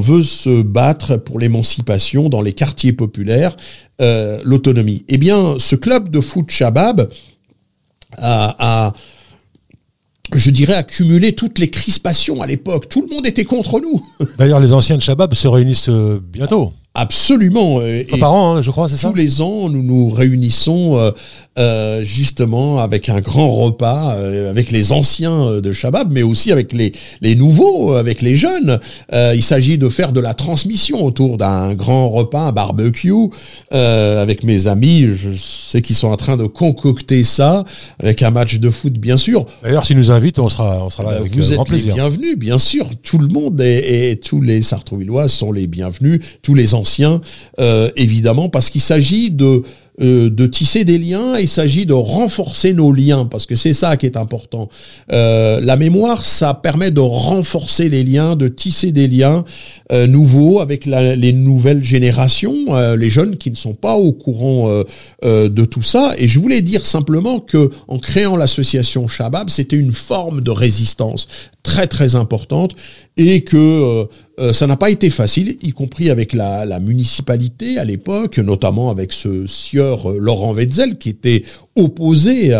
veut 0.00 0.22
se 0.22 0.62
battre 0.62 1.18
pour 1.18 1.38
l'émancipation 1.38 2.30
dans 2.30 2.40
les 2.40 2.54
quartiers 2.54 2.94
populaires, 2.94 3.54
euh, 4.00 4.40
l'autonomie. 4.42 5.04
Eh 5.08 5.18
bien, 5.18 5.56
ce 5.58 5.76
club 5.76 6.08
de 6.08 6.20
foot 6.20 6.50
Shabab 6.50 7.10
a 8.16 8.94
je 10.34 10.50
dirais, 10.50 10.74
accumuler 10.74 11.34
toutes 11.34 11.58
les 11.58 11.70
crispations 11.70 12.42
à 12.42 12.46
l'époque. 12.46 12.88
Tout 12.88 13.06
le 13.08 13.14
monde 13.14 13.26
était 13.26 13.44
contre 13.44 13.80
nous. 13.80 14.04
D'ailleurs, 14.38 14.60
les 14.60 14.72
anciens 14.72 14.96
de 14.96 15.02
se 15.34 15.48
réunissent 15.48 15.88
euh, 15.88 16.20
bientôt. 16.22 16.72
Absolument. 16.96 17.82
Et 17.82 18.06
par 18.20 18.32
an, 18.32 18.54
hein, 18.54 18.62
je 18.62 18.70
crois, 18.70 18.88
c'est 18.88 18.96
ça 18.96 19.08
Tous 19.08 19.16
les 19.16 19.40
ans, 19.40 19.68
nous 19.68 19.82
nous 19.82 20.10
réunissons 20.10 20.96
euh, 20.96 21.10
euh, 21.58 22.04
justement 22.04 22.78
avec 22.78 23.08
un 23.08 23.20
grand 23.20 23.50
repas, 23.50 24.14
euh, 24.14 24.48
avec 24.48 24.70
les 24.70 24.92
anciens 24.92 25.60
de 25.60 25.72
Shabab, 25.72 26.12
mais 26.12 26.22
aussi 26.22 26.52
avec 26.52 26.72
les, 26.72 26.92
les 27.20 27.34
nouveaux, 27.34 27.94
avec 27.94 28.22
les 28.22 28.36
jeunes. 28.36 28.78
il 29.12 29.42
s'agit 29.42 29.76
de 29.76 29.88
faire 29.88 30.12
de 30.12 30.20
la 30.20 30.34
transmission 30.34 31.04
autour 31.04 31.36
d'un 31.36 31.74
grand 31.74 32.10
repas, 32.10 32.42
un 32.42 32.52
barbecue, 32.52 33.12
avec 33.72 34.44
mes 34.44 34.68
amis. 34.68 35.04
Je 35.16 35.32
sais 35.32 35.82
qu'ils 35.82 35.96
sont 35.96 36.12
en 36.12 36.16
train 36.16 36.36
de 36.36 36.46
concocter 36.46 37.24
ça, 37.24 37.64
avec 37.98 38.22
un 38.22 38.30
match 38.30 38.60
de 38.60 38.70
foot, 38.70 38.92
bien 38.92 39.16
sûr. 39.16 39.46
D'ailleurs, 39.64 39.84
s'ils 39.84 39.96
nous 39.96 40.12
invitent, 40.12 40.38
on 40.38 40.48
sera, 40.48 40.84
on 40.84 40.90
sera 40.90 41.02
là 41.02 41.18
avec 41.18 41.34
Vous 41.34 41.52
grand 41.54 41.64
êtes 41.64 41.70
les 41.72 41.92
bienvenus, 41.92 42.38
bien 42.38 42.58
sûr. 42.58 42.88
Tout 43.02 43.18
le 43.18 43.26
monde 43.26 43.60
et, 43.60 44.10
et 44.10 44.16
tous 44.16 44.40
les 44.40 44.62
Sartrouvillois 44.62 45.26
sont 45.26 45.50
les 45.50 45.66
bienvenus, 45.66 46.20
tous 46.40 46.54
les 46.54 46.72
euh, 47.58 47.90
évidemment, 47.96 48.48
parce 48.48 48.70
qu'il 48.70 48.80
s'agit 48.80 49.30
de 49.30 49.62
euh, 50.00 50.28
de 50.28 50.46
tisser 50.48 50.84
des 50.84 50.98
liens, 50.98 51.38
il 51.38 51.46
s'agit 51.46 51.86
de 51.86 51.92
renforcer 51.92 52.72
nos 52.72 52.90
liens, 52.90 53.26
parce 53.26 53.46
que 53.46 53.54
c'est 53.54 53.72
ça 53.72 53.96
qui 53.96 54.06
est 54.06 54.16
important. 54.16 54.68
Euh, 55.12 55.60
la 55.60 55.76
mémoire, 55.76 56.24
ça 56.24 56.52
permet 56.52 56.90
de 56.90 56.98
renforcer 56.98 57.88
les 57.88 58.02
liens, 58.02 58.34
de 58.34 58.48
tisser 58.48 58.90
des 58.90 59.06
liens 59.06 59.44
nouveaux 60.08 60.58
avec 60.58 60.86
les 60.86 61.32
nouvelles 61.32 61.84
générations, 61.84 62.74
les 62.96 63.08
jeunes 63.08 63.36
qui 63.36 63.52
ne 63.52 63.54
sont 63.54 63.74
pas 63.74 63.94
au 63.94 64.10
courant 64.10 64.82
de 65.22 65.64
tout 65.64 65.82
ça. 65.82 66.14
Et 66.18 66.26
je 66.26 66.40
voulais 66.40 66.62
dire 66.62 66.84
simplement 66.84 67.38
que 67.38 67.70
en 67.86 68.00
créant 68.00 68.34
l'association 68.34 69.06
Shabab, 69.06 69.48
c'était 69.48 69.76
une 69.76 69.92
forme 69.92 70.40
de 70.40 70.50
résistance 70.50 71.28
très 71.62 71.86
très 71.86 72.16
importante 72.16 72.74
et 73.16 73.42
que 73.42 73.56
euh, 73.56 74.04
euh, 74.40 74.52
ça 74.52 74.66
n'a 74.66 74.76
pas 74.76 74.90
été 74.90 75.08
facile, 75.08 75.56
y 75.62 75.70
compris 75.70 76.10
avec 76.10 76.32
la, 76.32 76.80
municipalité 76.80 77.78
à 77.78 77.84
l'époque, 77.84 78.38
notamment 78.38 78.90
avec 78.90 79.12
ce 79.12 79.46
sieur 79.46 80.10
euh, 80.10 80.18
Laurent 80.18 80.52
Wetzel 80.52 80.98
qui 80.98 81.10
était 81.10 81.44
opposé 81.76 82.52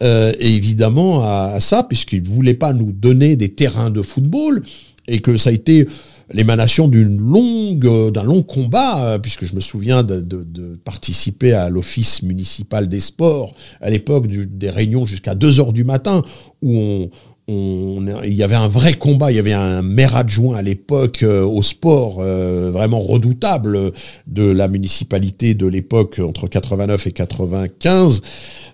évidemment 0.00 1.22
à, 1.22 1.58
ça 1.60 1.82
puisqu'il 1.82 2.22
ne 2.22 2.28
voulait 2.28 2.54
pas 2.54 2.72
nous 2.72 2.92
donner 2.92 3.36
des 3.36 3.50
terrains 3.50 3.90
de 3.90 4.02
football 4.02 4.62
et 5.06 5.18
que 5.20 5.36
ça 5.36 5.50
a 5.50 5.52
été 5.52 5.86
l'émanation 6.32 6.88
d'un 6.88 8.22
long 8.22 8.42
combat 8.42 9.18
puisque 9.22 9.44
je 9.44 9.54
me 9.54 9.60
souviens 9.60 10.02
de 10.02 10.80
participer 10.84 11.52
à 11.52 11.68
l'office 11.68 12.22
municipal 12.22 12.88
des 12.88 13.00
sports 13.00 13.54
à 13.82 13.90
l'époque 13.90 14.28
des 14.28 14.70
réunions 14.70 15.04
jusqu'à 15.04 15.34
2 15.34 15.60
heures 15.60 15.74
du 15.74 15.84
matin 15.84 16.22
où 16.62 16.78
on 16.78 17.10
il 17.46 18.32
y 18.32 18.42
avait 18.42 18.54
un 18.54 18.68
vrai 18.68 18.94
combat, 18.94 19.30
il 19.30 19.36
y 19.36 19.38
avait 19.38 19.52
un 19.52 19.82
maire 19.82 20.16
adjoint 20.16 20.56
à 20.56 20.62
l'époque 20.62 21.22
euh, 21.22 21.44
au 21.44 21.62
sport 21.62 22.18
euh, 22.20 22.70
vraiment 22.70 23.00
redoutable 23.00 23.92
de 24.26 24.44
la 24.44 24.66
municipalité 24.66 25.52
de 25.52 25.66
l'époque 25.66 26.20
entre 26.26 26.48
89 26.48 27.06
et 27.06 27.12
95 27.12 28.22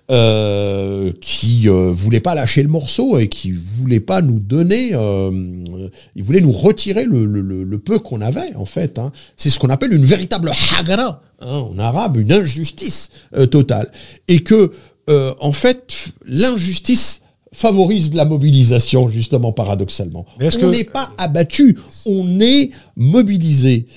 euh, 0.09 1.11
qui 1.19 1.67
voulait 1.67 2.21
pas 2.21 2.33
lâcher 2.33 2.63
le 2.63 2.69
morceau 2.69 3.17
et 3.17 3.27
qui 3.27 3.51
voulait 3.51 3.99
pas 3.99 4.21
nous 4.21 4.39
donner, 4.39 4.91
il 4.91 6.23
voulait 6.23 6.41
nous 6.41 6.51
retirer 6.51 7.05
le, 7.05 7.77
peu 7.77 7.99
qu'on 7.99 8.21
avait 8.21 8.55
en 8.55 8.65
fait. 8.65 8.99
Hein. 8.99 9.11
C'est 9.37 9.49
ce 9.49 9.59
qu'on 9.59 9.69
appelle 9.69 9.93
une 9.93 10.05
véritable 10.05 10.51
hagra 10.77 11.21
hein, 11.41 11.47
en 11.47 11.77
arabe, 11.79 12.17
une 12.17 12.31
injustice 12.31 13.09
totale 13.49 13.91
et 14.27 14.41
que 14.41 14.71
en 15.07 15.51
fait 15.51 16.11
l'injustice 16.25 17.20
favorise 17.53 18.13
la 18.13 18.25
mobilisation, 18.25 19.09
justement, 19.09 19.51
paradoxalement. 19.51 20.25
on 20.61 20.69
n'est 20.69 20.83
pas 20.83 21.11
abattu, 21.17 21.77
on 22.05 22.39
est 22.39 22.71
mobilisé. 22.95 23.87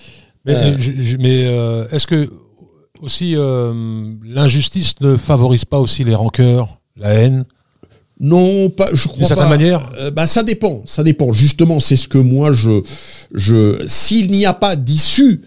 Mais, 0.44 0.54
euh, 0.54 0.76
euh, 1.24 1.88
est-ce 1.90 2.06
que 2.06 2.30
aussi 3.00 3.34
euh, 3.36 3.72
l'injustice 4.24 4.94
ne 5.00 5.16
favorise 5.16 5.64
pas 5.64 5.78
aussi 5.78 6.04
les 6.04 6.14
rancœurs, 6.14 6.80
la 6.96 7.14
haine? 7.14 7.44
Non, 8.20 8.70
pas, 8.70 8.88
je 8.92 9.08
crois 9.08 9.18
D'une 9.18 9.26
certaine 9.26 9.48
manière? 9.48 9.90
Bah, 10.14 10.26
ça 10.26 10.42
dépend, 10.42 10.82
ça 10.86 11.02
dépend. 11.02 11.32
Justement, 11.32 11.80
c'est 11.80 11.96
ce 11.96 12.06
que 12.06 12.18
moi 12.18 12.52
je, 12.52 12.82
je, 13.32 13.84
s'il 13.88 14.30
n'y 14.30 14.46
a 14.46 14.54
pas 14.54 14.76
d'issue, 14.76 15.42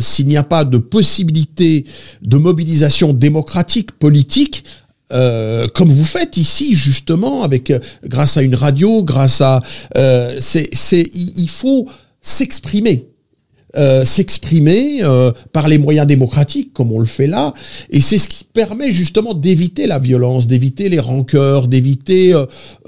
s'il 0.00 0.26
n'y 0.26 0.36
a 0.36 0.44
pas 0.44 0.64
de 0.64 0.78
possibilité 0.78 1.84
de 2.22 2.36
mobilisation 2.36 3.12
démocratique, 3.12 3.92
politique, 3.92 4.64
euh, 5.12 5.66
comme 5.68 5.90
vous 5.90 6.04
faites 6.04 6.36
ici 6.36 6.74
justement 6.74 7.42
avec 7.42 7.70
euh, 7.70 7.78
grâce 8.04 8.36
à 8.36 8.42
une 8.42 8.54
radio, 8.54 9.02
grâce 9.02 9.40
à 9.40 9.60
euh, 9.96 10.36
c'est 10.40 10.68
c'est 10.72 11.10
il 11.14 11.48
faut 11.48 11.88
s'exprimer. 12.20 13.09
Euh, 13.76 14.04
s'exprimer 14.04 14.98
euh, 15.04 15.30
par 15.52 15.68
les 15.68 15.78
moyens 15.78 16.04
démocratiques 16.04 16.72
comme 16.72 16.90
on 16.90 16.98
le 16.98 17.06
fait 17.06 17.28
là. 17.28 17.54
Et 17.90 18.00
c'est 18.00 18.18
ce 18.18 18.26
qui 18.26 18.42
permet 18.42 18.90
justement 18.90 19.32
d'éviter 19.32 19.86
la 19.86 20.00
violence 20.00 20.48
d'éviter 20.48 20.88
les 20.88 20.98
rancœurs 20.98 21.68
d'éviter 21.68 22.34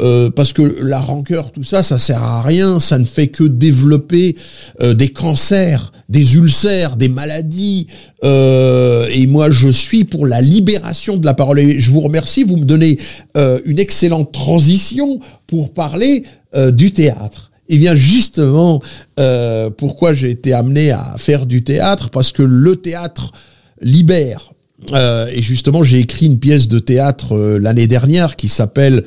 euh, 0.01 0.31
parce 0.31 0.53
que 0.53 0.63
la 0.83 0.99
rancœur 0.99 1.53
tout 1.53 1.63
ça 1.63 1.85
ça 1.85 1.99
sert 1.99 2.21
à 2.21 2.43
rien. 2.43 2.81
Ça 2.81 2.99
ne 2.99 3.05
fait 3.05 3.29
que 3.29 3.45
développer 3.45 4.35
des 4.83 5.09
cancers 5.11 5.93
des 6.09 6.35
ulcères 6.35 6.97
des 6.97 7.09
maladies. 7.09 7.87
Et 8.25 9.27
moi 9.29 9.51
je 9.51 9.69
suis 9.69 10.03
pour 10.03 10.27
la 10.27 10.41
libération 10.41 11.17
de 11.17 11.25
la 11.25 11.35
parole. 11.35 11.61
Et 11.61 11.79
je 11.79 11.93
vous 11.93 12.01
remercie. 12.01 12.43
Vous 12.43 12.57
me 12.57 12.65
donnez 12.65 12.99
une 13.37 13.79
excellente 13.79 14.33
transition 14.33 15.21
pour 15.47 15.73
parler 15.73 16.25
du 16.73 16.91
théâtre 16.91 17.52
eh 17.75 17.79
bien 17.79 17.95
justement, 17.95 18.83
euh, 19.19 19.71
pourquoi 19.71 20.13
j'ai 20.13 20.31
été 20.31 20.53
amené 20.53 20.91
à 20.91 21.15
faire 21.17 21.47
du 21.47 21.65
théâtre 21.65 22.11
Parce 22.11 22.31
que 22.31 22.43
le 22.43 22.77
théâtre 22.77 23.33
libère. 23.81 24.53
Euh, 24.93 25.27
et 25.33 25.41
justement, 25.41 25.83
j'ai 25.83 25.99
écrit 26.01 26.27
une 26.27 26.39
pièce 26.39 26.69
de 26.69 26.79
théâtre 26.79 27.35
euh, 27.35 27.59
l'année 27.59 27.87
dernière 27.87 28.37
qui 28.37 28.49
s'appelle 28.49 29.05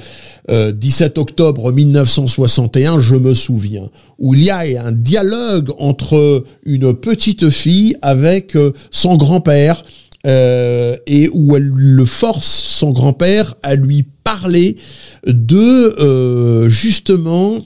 17 0.49 1.17
octobre 1.17 1.71
1961, 1.71 2.99
je 2.99 3.15
me 3.15 3.34
souviens, 3.34 3.89
où 4.19 4.36
il 4.36 4.43
y 4.43 4.51
a 4.51 4.60
un 4.60 4.91
dialogue 4.91 5.71
entre 5.80 6.43
une 6.65 6.93
petite 6.93 7.49
fille 7.49 7.95
avec 8.04 8.56
son 8.91 9.15
grand-père. 9.15 9.84
et 10.25 11.30
où 11.34 11.56
elle 11.56 11.71
le 11.75 12.06
force 12.06 12.47
son 12.47 12.91
grand-père 12.91 13.56
à 13.63 13.73
lui 13.73 14.06
parler 14.23 14.75
de 15.25 16.67
justement 16.67 17.58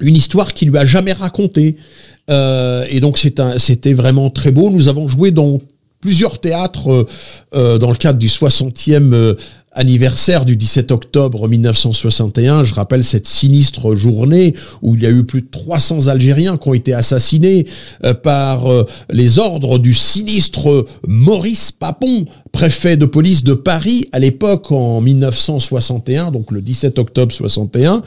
une 0.00 0.16
histoire 0.16 0.52
qu'il 0.52 0.70
lui 0.70 0.78
a 0.78 0.84
jamais 0.84 1.12
racontée. 1.12 1.76
Euh, 2.30 2.86
et 2.88 3.00
donc 3.00 3.18
c'était 3.18 3.92
vraiment 3.92 4.30
très 4.30 4.50
beau. 4.50 4.70
Nous 4.70 4.88
avons 4.88 5.06
joué 5.08 5.30
dans 5.30 5.60
plusieurs 6.00 6.38
théâtres 6.38 6.90
euh, 6.90 7.06
euh, 7.54 7.78
dans 7.78 7.90
le 7.90 7.96
cadre 7.96 8.18
du 8.18 8.28
60e 8.28 9.36
anniversaire 9.74 10.44
du 10.44 10.56
17 10.56 10.92
octobre 10.92 11.48
1961. 11.48 12.64
Je 12.64 12.74
rappelle 12.74 13.04
cette 13.04 13.26
sinistre 13.26 13.94
journée 13.94 14.54
où 14.82 14.94
il 14.94 15.02
y 15.02 15.06
a 15.06 15.10
eu 15.10 15.24
plus 15.24 15.42
de 15.42 15.48
300 15.50 16.08
Algériens 16.08 16.56
qui 16.56 16.68
ont 16.68 16.74
été 16.74 16.94
assassinés 16.94 17.66
euh, 18.04 18.14
par 18.14 18.70
euh, 18.70 18.86
les 19.10 19.38
ordres 19.38 19.78
du 19.78 19.92
sinistre 19.92 20.86
Maurice 21.06 21.72
Papon, 21.72 22.24
préfet 22.52 22.96
de 22.96 23.06
police 23.06 23.42
de 23.42 23.54
Paris 23.54 24.06
à 24.12 24.18
l'époque 24.18 24.70
en 24.70 25.00
1961, 25.00 26.30
donc 26.30 26.52
le 26.52 26.62
17 26.62 26.98
octobre 26.98 27.32
61. 27.32 28.02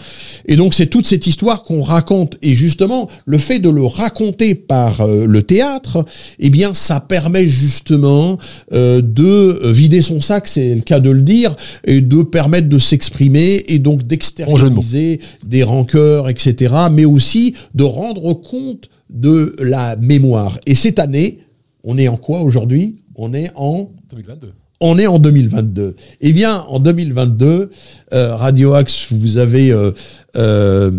Et 0.46 0.56
donc 0.56 0.74
c'est 0.74 0.88
toute 0.88 1.06
cette 1.06 1.28
histoire 1.28 1.64
qu'on 1.64 1.84
raconte. 1.84 2.38
Et 2.42 2.54
justement, 2.54 3.10
le 3.26 3.38
fait 3.38 3.60
de 3.60 3.70
le 3.70 3.86
raconter 3.86 4.56
par 4.56 5.02
euh, 5.02 5.26
le 5.26 5.44
théâtre, 5.44 6.06
eh 6.40 6.50
bien, 6.50 6.74
ça 6.74 7.00
permet 7.00 7.48
justement 7.48 8.38
de 8.72 9.72
vider 9.72 10.02
son 10.02 10.22
sac, 10.22 10.48
c'est 10.48 10.76
le 10.76 10.82
cas 10.82 11.00
de 11.00 11.10
le 11.10 11.22
dire, 11.22 11.56
et 11.84 12.02
de 12.02 12.24
permettre 12.24 12.70
de 12.70 12.80
s'exprimer 12.80 13.64
et 13.68 13.80
donc 13.80 14.06
d'extérioriser 14.06 15.20
des 15.46 15.64
rancœurs, 15.64 16.30
etc. 16.30 16.74
Mais 16.92 17.06
aussi 17.06 17.56
de 17.76 17.84
rendre 17.84 18.34
compte 18.34 18.90
de 19.10 19.56
la 19.60 19.96
mémoire. 19.96 20.60
Et 20.66 20.76
cette 20.76 21.00
année, 21.00 21.40
on 21.84 21.98
est 21.98 22.08
en 22.08 22.18
quoi 22.18 22.42
aujourd'hui? 22.42 22.98
On 23.16 23.34
est 23.34 23.52
en 23.56 23.92
2022. 24.10 24.52
On 24.80 25.00
est 25.00 25.08
en 25.08 25.18
2022. 25.18 25.96
Eh 26.22 26.34
bien, 26.34 26.60
en 26.70 26.80
2022, 26.80 27.72
euh, 28.14 28.36
Radio 28.36 28.74
Axe, 28.76 29.08
vous 29.10 29.38
avez, 29.38 29.72
euh, 29.72 29.92
euh, 30.36 30.92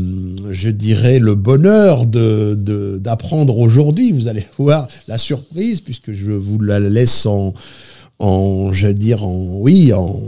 je 0.51 0.69
dirais, 0.69 1.21
le 1.21 1.37
bonheur 1.37 2.05
de 2.05 2.99
d'apprendre 3.01 3.57
aujourd'hui. 3.57 4.11
Vous 4.11 4.27
allez 4.27 4.45
voir 4.59 4.89
la 5.07 5.17
surprise, 5.17 5.81
puisque 5.81 6.13
je 6.13 6.33
vous 6.33 6.61
la 6.61 6.81
laisse 6.81 7.25
en, 7.25 7.55
en, 8.19 8.73
je 8.73 8.89
veux 8.89 8.95
dire, 8.95 9.25
en, 9.25 9.47
oui, 9.61 9.93
en, 9.93 10.21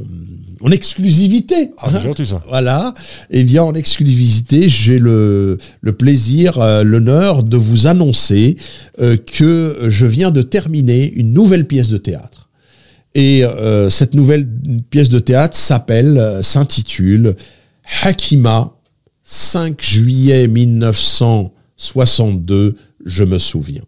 en 0.63 0.71
exclusivité. 0.71 1.71
Ah, 1.79 1.99
gentil 1.99 2.27
ça. 2.27 2.43
Voilà. 2.49 2.93
Eh 3.31 3.45
bien, 3.45 3.63
en 3.63 3.73
exclusivité, 3.75 4.69
j'ai 4.69 4.99
le, 4.99 5.57
le 5.81 5.93
plaisir, 5.93 6.61
euh, 6.61 6.83
l'honneur 6.83 7.43
de 7.43 7.57
vous 7.57 7.87
annoncer 7.87 8.57
euh, 9.01 9.17
que 9.17 9.87
je 9.89 10.05
viens 10.07 10.31
de 10.31 10.43
terminer 10.43 11.11
une 11.13 11.33
nouvelle 11.33 11.67
pièce 11.67 11.89
de 11.89 11.97
théâtre. 11.97 12.51
Et 13.15 13.43
euh, 13.45 13.89
cette 13.91 14.15
nouvelle 14.15 14.49
pièce 14.91 15.09
de 15.09 15.19
théâtre 15.19 15.57
s'appelle, 15.57 16.39
s'intitule 16.43 17.35
Hakima, 18.03 18.77
5 19.25 19.83
juillet 19.83 20.47
1962, 20.47 22.77
je 23.05 23.25
me 23.25 23.39
souviens. 23.39 23.83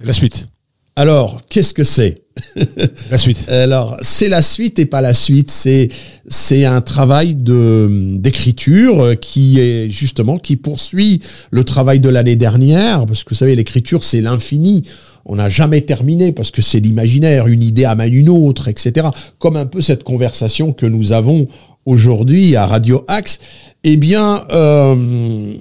La 0.00 0.12
suite? 0.12 0.48
Alors, 0.96 1.42
qu'est-ce 1.48 1.74
que 1.74 1.84
c'est? 1.84 2.23
La 3.10 3.18
suite. 3.18 3.48
Alors, 3.48 3.96
c'est 4.02 4.28
la 4.28 4.42
suite 4.42 4.78
et 4.78 4.86
pas 4.86 5.00
la 5.00 5.14
suite. 5.14 5.50
C'est 5.50 5.88
c'est 6.26 6.64
un 6.64 6.80
travail 6.80 7.36
de 7.36 8.16
d'écriture 8.16 9.14
qui 9.20 9.60
est 9.60 9.88
justement 9.88 10.38
qui 10.38 10.56
poursuit 10.56 11.20
le 11.50 11.64
travail 11.64 12.00
de 12.00 12.08
l'année 12.08 12.36
dernière 12.36 13.06
parce 13.06 13.24
que 13.24 13.30
vous 13.30 13.36
savez 13.36 13.54
l'écriture 13.54 14.02
c'est 14.04 14.20
l'infini. 14.20 14.82
On 15.26 15.36
n'a 15.36 15.48
jamais 15.48 15.80
terminé 15.80 16.32
parce 16.32 16.50
que 16.50 16.60
c'est 16.60 16.80
l'imaginaire, 16.80 17.46
une 17.46 17.62
idée 17.62 17.84
amène 17.84 18.12
une 18.12 18.28
autre, 18.28 18.68
etc. 18.68 19.08
Comme 19.38 19.56
un 19.56 19.66
peu 19.66 19.80
cette 19.80 20.04
conversation 20.04 20.72
que 20.72 20.86
nous 20.86 21.12
avons 21.12 21.46
aujourd'hui 21.86 22.56
à 22.56 22.66
Radio 22.66 23.04
Axe. 23.08 23.38
Eh 23.84 23.96
bien, 23.96 24.44
euh, 24.50 25.54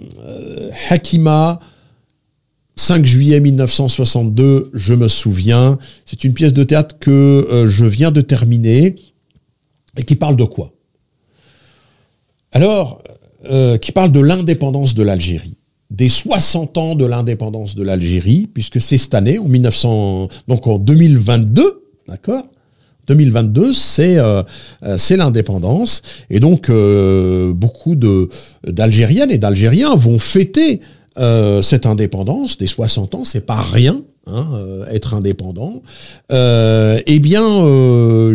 Hakima 0.90 1.60
5 2.76 3.06
juillet 3.06 3.40
1962, 3.40 4.72
je 4.74 4.94
me 4.94 5.08
souviens. 5.08 5.78
C'est 6.06 6.24
une 6.24 6.34
pièce 6.34 6.54
de 6.54 6.64
théâtre 6.64 6.98
que 7.00 7.12
euh, 7.12 7.68
je 7.68 7.86
viens 7.86 8.12
de 8.12 8.22
terminer 8.22 8.96
et 9.98 10.04
qui 10.04 10.16
parle 10.16 10.36
de 10.36 10.44
quoi? 10.44 10.74
Alors, 12.52 13.04
euh, 13.46 13.78
qui 13.78 13.92
parle 13.92 14.12
de 14.12 14.20
l'indépendance 14.20 14.96
de 14.96 15.04
l'Algérie, 15.04 15.58
des 15.92 16.10
60 16.10 16.78
ans 16.78 16.96
de 16.96 17.06
l'indépendance 17.06 17.76
de 17.76 17.84
l'Algérie, 17.84 18.50
puisque 18.52 18.82
c'est 18.82 18.98
cette 18.98 19.14
année, 19.14 19.38
en 19.38 19.48
1900, 19.48 20.30
donc 20.48 20.66
en 20.66 20.80
2022, 20.80 21.84
d'accord? 22.08 22.44
2022, 23.06 23.74
c'est 23.74 24.18
euh, 24.18 24.44
c'est 24.98 25.18
l'indépendance. 25.18 26.04
Et 26.30 26.40
donc 26.40 26.72
beaucoup 27.52 27.98
d'Algériennes 28.66 29.30
et 29.30 29.38
d'Algériens 29.38 29.94
vont 29.96 30.20
fêter 30.20 30.80
euh, 31.18 31.62
cette 31.62 31.86
indépendance 31.86 32.58
des 32.58 32.68
60 32.68 33.16
ans, 33.16 33.24
c'est 33.24 33.46
pas 33.46 33.62
rien. 33.62 34.02
Hein, 34.26 34.48
euh, 34.54 34.86
être 34.86 35.14
indépendant. 35.14 35.82
Euh, 36.32 37.02
eh 37.08 37.20
bien, 37.20 37.46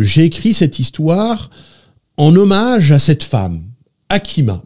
j'ai 0.01 0.23
écrit 0.23 0.53
cette 0.53 0.77
histoire 0.77 1.49
en 2.15 2.35
hommage 2.35 2.91
à 2.91 2.99
cette 2.99 3.23
femme, 3.23 3.63
Akima. 4.09 4.61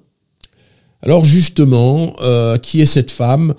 Alors 1.01 1.23
justement, 1.23 2.13
qui 2.61 2.81
est 2.81 2.85
cette 2.85 3.11
femme 3.11 3.53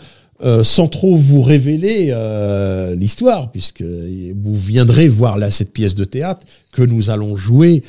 sans 0.62 0.88
trop 0.88 1.16
vous 1.16 1.42
révéler 1.42 2.14
l'histoire, 2.96 3.50
puisque 3.50 3.82
vous 3.82 4.54
viendrez 4.54 5.08
voir 5.08 5.38
là 5.38 5.50
cette 5.50 5.72
pièce 5.72 5.94
de 5.94 6.04
théâtre 6.04 6.44
que 6.72 6.82
nous 6.82 7.08
allons 7.08 7.36
jouer 7.36 7.82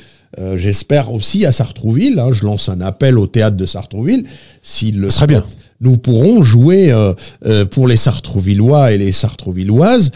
j'espère 0.54 1.12
aussi 1.12 1.44
à 1.46 1.52
Sartrouville. 1.52 2.18
Hein, 2.18 2.30
je 2.32 2.44
lance 2.44 2.68
un 2.68 2.80
appel 2.82 3.18
au 3.18 3.26
théâtre 3.26 3.56
de 3.56 3.66
Sartrouville. 3.66 4.24
S'il 4.62 5.00
le 5.00 5.10
serait 5.10 5.26
bien 5.26 5.44
nous 5.80 5.96
pourrons 5.96 6.42
jouer 6.42 6.90
euh, 6.90 7.12
euh, 7.44 7.64
pour 7.64 7.88
les 7.88 7.96
Sartrouvillois 7.96 8.92
et 8.92 8.98
les 8.98 9.12
Sartrouvilloises. 9.12 10.10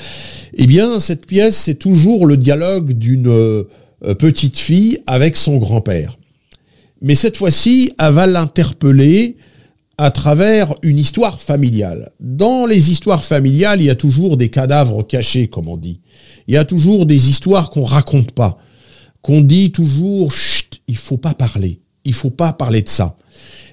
Eh 0.55 0.67
bien, 0.67 1.01
cette 1.01 1.27
pièce, 1.27 1.57
c'est 1.57 1.75
toujours 1.75 2.27
le 2.27 2.37
dialogue 2.37 2.93
d'une 2.93 3.29
euh, 3.29 3.65
petite 4.19 4.59
fille 4.59 4.99
avec 5.07 5.37
son 5.37 5.59
grand-père. 5.59 6.17
Mais 7.03 7.15
cette 7.15 7.37
fois-ci, 7.37 7.93
elle 7.99 8.13
va 8.13 8.27
l'interpeller 8.27 9.37
à 9.99 10.11
travers 10.11 10.75
une 10.83 10.99
histoire 10.99 11.41
familiale. 11.41 12.11
Dans 12.21 12.65
les 12.65 12.91
histoires 12.91 13.23
familiales, 13.23 13.83
il 13.83 13.87
y 13.87 13.91
a 13.91 13.95
toujours 13.95 14.39
des 14.39 14.49
cadavres 14.49 15.03
cachés, 15.07 15.49
comme 15.49 15.69
on 15.69 15.77
dit. 15.77 16.01
Il 16.49 16.55
y 16.55 16.57
a 16.57 16.65
toujours 16.65 17.05
des 17.05 17.29
histoires 17.29 17.69
qu'on 17.69 17.85
raconte 17.85 18.33
pas, 18.33 18.59
qu'on 19.21 19.43
dit 19.43 19.73
toujours, 19.73 20.33
chut, 20.33 20.81
il 20.89 20.97
faut 20.97 21.19
pas 21.19 21.35
parler, 21.35 21.81
il 22.05 22.15
faut 22.15 22.31
pas 22.31 22.55
parler 22.55 22.81
de 22.81 22.89
ça. 22.89 23.17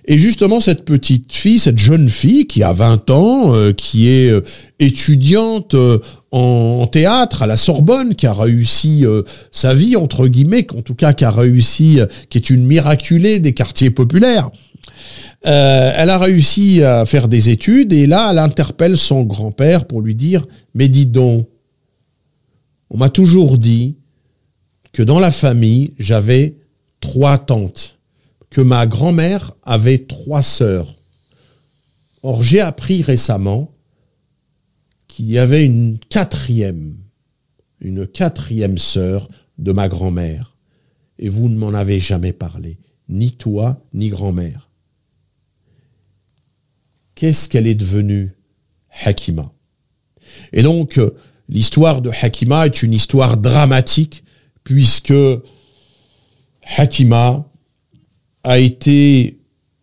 Et 0.09 0.17
justement, 0.17 0.61
cette 0.61 0.85
petite 0.85 1.33
fille, 1.33 1.59
cette 1.59 1.79
jeune 1.79 2.07
fille 2.07 2.47
qui 2.47 2.63
a 2.63 2.71
20 2.71 3.09
ans, 3.09 3.53
euh, 3.53 3.73
qui 3.73 4.07
est 4.07 4.29
euh, 4.29 4.39
étudiante 4.79 5.73
euh, 5.73 5.99
en, 6.31 6.87
théâtre 6.87 7.43
à 7.43 7.47
la 7.47 7.57
Sorbonne, 7.57 8.15
qui 8.15 8.25
a 8.25 8.33
réussi 8.33 9.05
sa 9.51 9.73
vie, 9.73 9.97
entre 9.97 10.27
guillemets, 10.27 10.65
en 10.73 10.81
tout 10.81 10.95
cas 10.95 11.11
qui 11.13 11.25
a 11.25 11.31
réussi, 11.31 11.99
qui 12.29 12.37
est 12.37 12.49
une 12.49 12.65
miraculée 12.65 13.39
des 13.39 13.53
quartiers 13.53 13.89
populaires, 13.89 14.49
elle 15.43 16.09
a 16.09 16.17
réussi 16.17 16.83
à 16.83 17.05
faire 17.05 17.27
des 17.27 17.49
études 17.49 17.93
et 17.93 18.07
là, 18.07 18.29
elle 18.31 18.39
interpelle 18.39 18.97
son 18.97 19.23
grand-père 19.23 19.85
pour 19.85 20.01
lui 20.01 20.15
dire, 20.15 20.45
mais 20.75 20.89
dis 20.89 21.05
donc, 21.05 21.47
on 22.89 22.97
m'a 22.97 23.09
toujours 23.09 23.57
dit 23.57 23.95
que 24.93 25.03
dans 25.03 25.19
la 25.19 25.31
famille, 25.31 25.93
j'avais 25.97 26.57
trois 26.99 27.37
tantes 27.37 27.96
que 28.49 28.61
ma 28.61 28.87
grand-mère 28.87 29.53
avait 29.63 30.05
trois 30.05 30.43
sœurs. 30.43 30.95
Or, 32.23 32.43
j'ai 32.43 32.59
appris 32.59 33.01
récemment 33.01 33.73
qu'il 35.07 35.25
y 35.25 35.37
avait 35.37 35.65
une 35.65 35.99
quatrième, 36.09 36.97
une 37.79 38.07
quatrième 38.07 38.77
sœur 38.77 39.29
de 39.57 39.71
ma 39.71 39.87
grand-mère. 39.87 40.55
Et 41.19 41.29
vous 41.29 41.49
ne 41.49 41.57
m'en 41.57 41.73
avez 41.73 41.99
jamais 41.99 42.33
parlé, 42.33 42.77
ni 43.09 43.31
toi, 43.31 43.81
ni 43.93 44.09
grand-mère. 44.09 44.69
Qu'est-ce 47.15 47.49
qu'elle 47.49 47.67
est 47.67 47.75
devenue, 47.75 48.35
Hakima? 49.03 49.51
Et 50.53 50.61
donc, 50.61 50.99
l'histoire 51.49 52.01
de 52.01 52.11
Hakima 52.21 52.67
est 52.67 52.83
une 52.83 52.93
histoire 52.93 53.37
dramatique, 53.37 54.23
puisque 54.63 55.13
Hakima 56.77 57.49
a 58.47 58.59
été, 58.59 59.39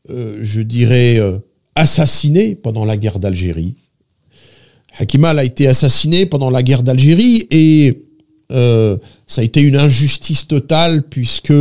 euh, 0.08 0.38
je 0.40 0.62
dirais, 0.62 1.18
euh, 1.18 1.38
assassiné 1.74 2.54
pendant 2.54 2.86
la 2.86 2.96
guerre 2.96 3.18
d'Algérie. 3.18 3.76
Hakimal 4.98 5.38
a 5.38 5.44
été 5.44 5.68
assassiné 5.68 6.24
pendant 6.24 6.48
la 6.48 6.62
guerre 6.62 6.82
d'Algérie 6.82 7.46
et 7.50 8.04
euh, 8.52 8.96
ça 9.26 9.42
a 9.42 9.44
été 9.44 9.60
une 9.60 9.76
injustice 9.76 10.46
totale 10.48 11.02
puisque 11.02 11.52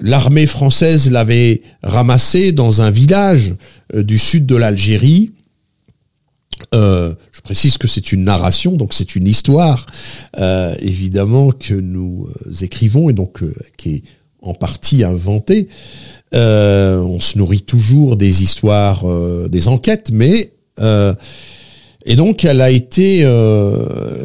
l'armée 0.00 0.46
française 0.46 1.12
l'avait 1.12 1.62
ramassé 1.84 2.50
dans 2.50 2.82
un 2.82 2.90
village 2.90 3.54
du 3.94 4.18
sud 4.18 4.46
de 4.46 4.56
l'Algérie. 4.56 5.32
je 6.72 7.40
précise 7.44 7.78
que 7.78 7.86
c'est 7.86 8.10
une 8.12 8.24
narration, 8.24 8.72
donc 8.72 8.94
c'est 8.94 9.14
une 9.14 9.28
histoire, 9.28 9.86
évidemment, 10.80 11.52
que 11.52 11.74
nous 11.74 12.28
écrivons 12.62 13.08
et 13.10 13.12
donc 13.12 13.42
qui 13.76 13.96
est 13.96 14.02
en 14.46 14.54
partie 14.54 15.04
inventée. 15.04 15.68
Euh, 16.34 16.98
on 16.98 17.20
se 17.20 17.38
nourrit 17.38 17.62
toujours 17.62 18.16
des 18.16 18.42
histoires, 18.42 19.02
euh, 19.04 19.48
des 19.48 19.68
enquêtes, 19.68 20.10
mais 20.12 20.52
euh, 20.80 21.14
et 22.04 22.16
donc 22.16 22.44
elle 22.44 22.60
a 22.60 22.70
été 22.70 23.22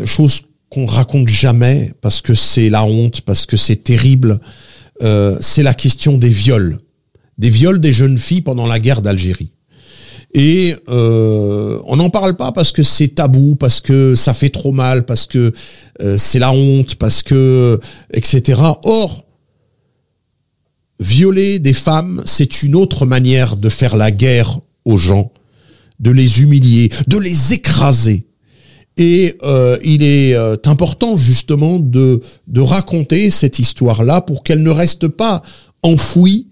chose 0.05 0.41
qu'on 0.69 0.85
raconte 0.85 1.27
jamais 1.27 1.93
parce 2.01 2.21
que 2.21 2.33
c'est 2.33 2.69
la 2.69 2.85
honte, 2.85 3.21
parce 3.21 3.45
que 3.45 3.57
c'est 3.57 3.83
terrible. 3.83 4.39
c'est 5.39 5.63
la 5.63 5.73
question 5.73 6.17
des 6.17 6.29
viols, 6.29 6.79
des 7.39 7.49
viols 7.49 7.79
des 7.79 7.91
jeunes 7.91 8.19
filles 8.19 8.41
pendant 8.41 8.67
la 8.67 8.79
guerre 8.79 9.01
d'Algérie. 9.01 9.53
Et 10.35 10.75
on 10.87 11.95
n'en 11.95 12.11
parle 12.11 12.37
pas 12.37 12.51
parce 12.51 12.71
que 12.71 12.83
c'est 12.83 13.15
tabou, 13.15 13.55
parce 13.55 13.81
que 13.81 14.13
ça 14.13 14.35
fait 14.35 14.49
trop 14.49 14.73
mal, 14.73 15.05
parce 15.05 15.25
que 15.25 15.51
c'est 16.17 16.39
la 16.39 16.51
honte, 16.53 16.95
parce 16.95 17.23
que 17.23 17.79
etc. 18.13 18.61
Or, 18.83 19.25
Violer 21.01 21.57
des 21.57 21.73
femmes, 21.73 22.21
c'est 22.25 22.61
une 22.61 22.75
autre 22.75 23.07
manière 23.07 23.57
de 23.57 23.69
faire 23.69 23.97
la 23.97 24.11
guerre 24.11 24.59
aux 24.85 24.97
gens, 24.97 25.31
de 25.99 26.11
les 26.11 26.43
humilier, 26.43 26.91
de 27.07 27.17
les 27.17 27.53
écraser. 27.53 28.27
Et 28.97 29.35
euh, 29.41 29.79
il 29.83 30.03
est 30.03 30.35
euh, 30.35 30.57
important 30.65 31.15
justement 31.15 31.79
de, 31.79 32.21
de 32.47 32.61
raconter 32.61 33.31
cette 33.31 33.57
histoire-là 33.57 34.21
pour 34.21 34.43
qu'elle 34.43 34.61
ne 34.61 34.69
reste 34.69 35.07
pas 35.07 35.41
enfouie 35.81 36.49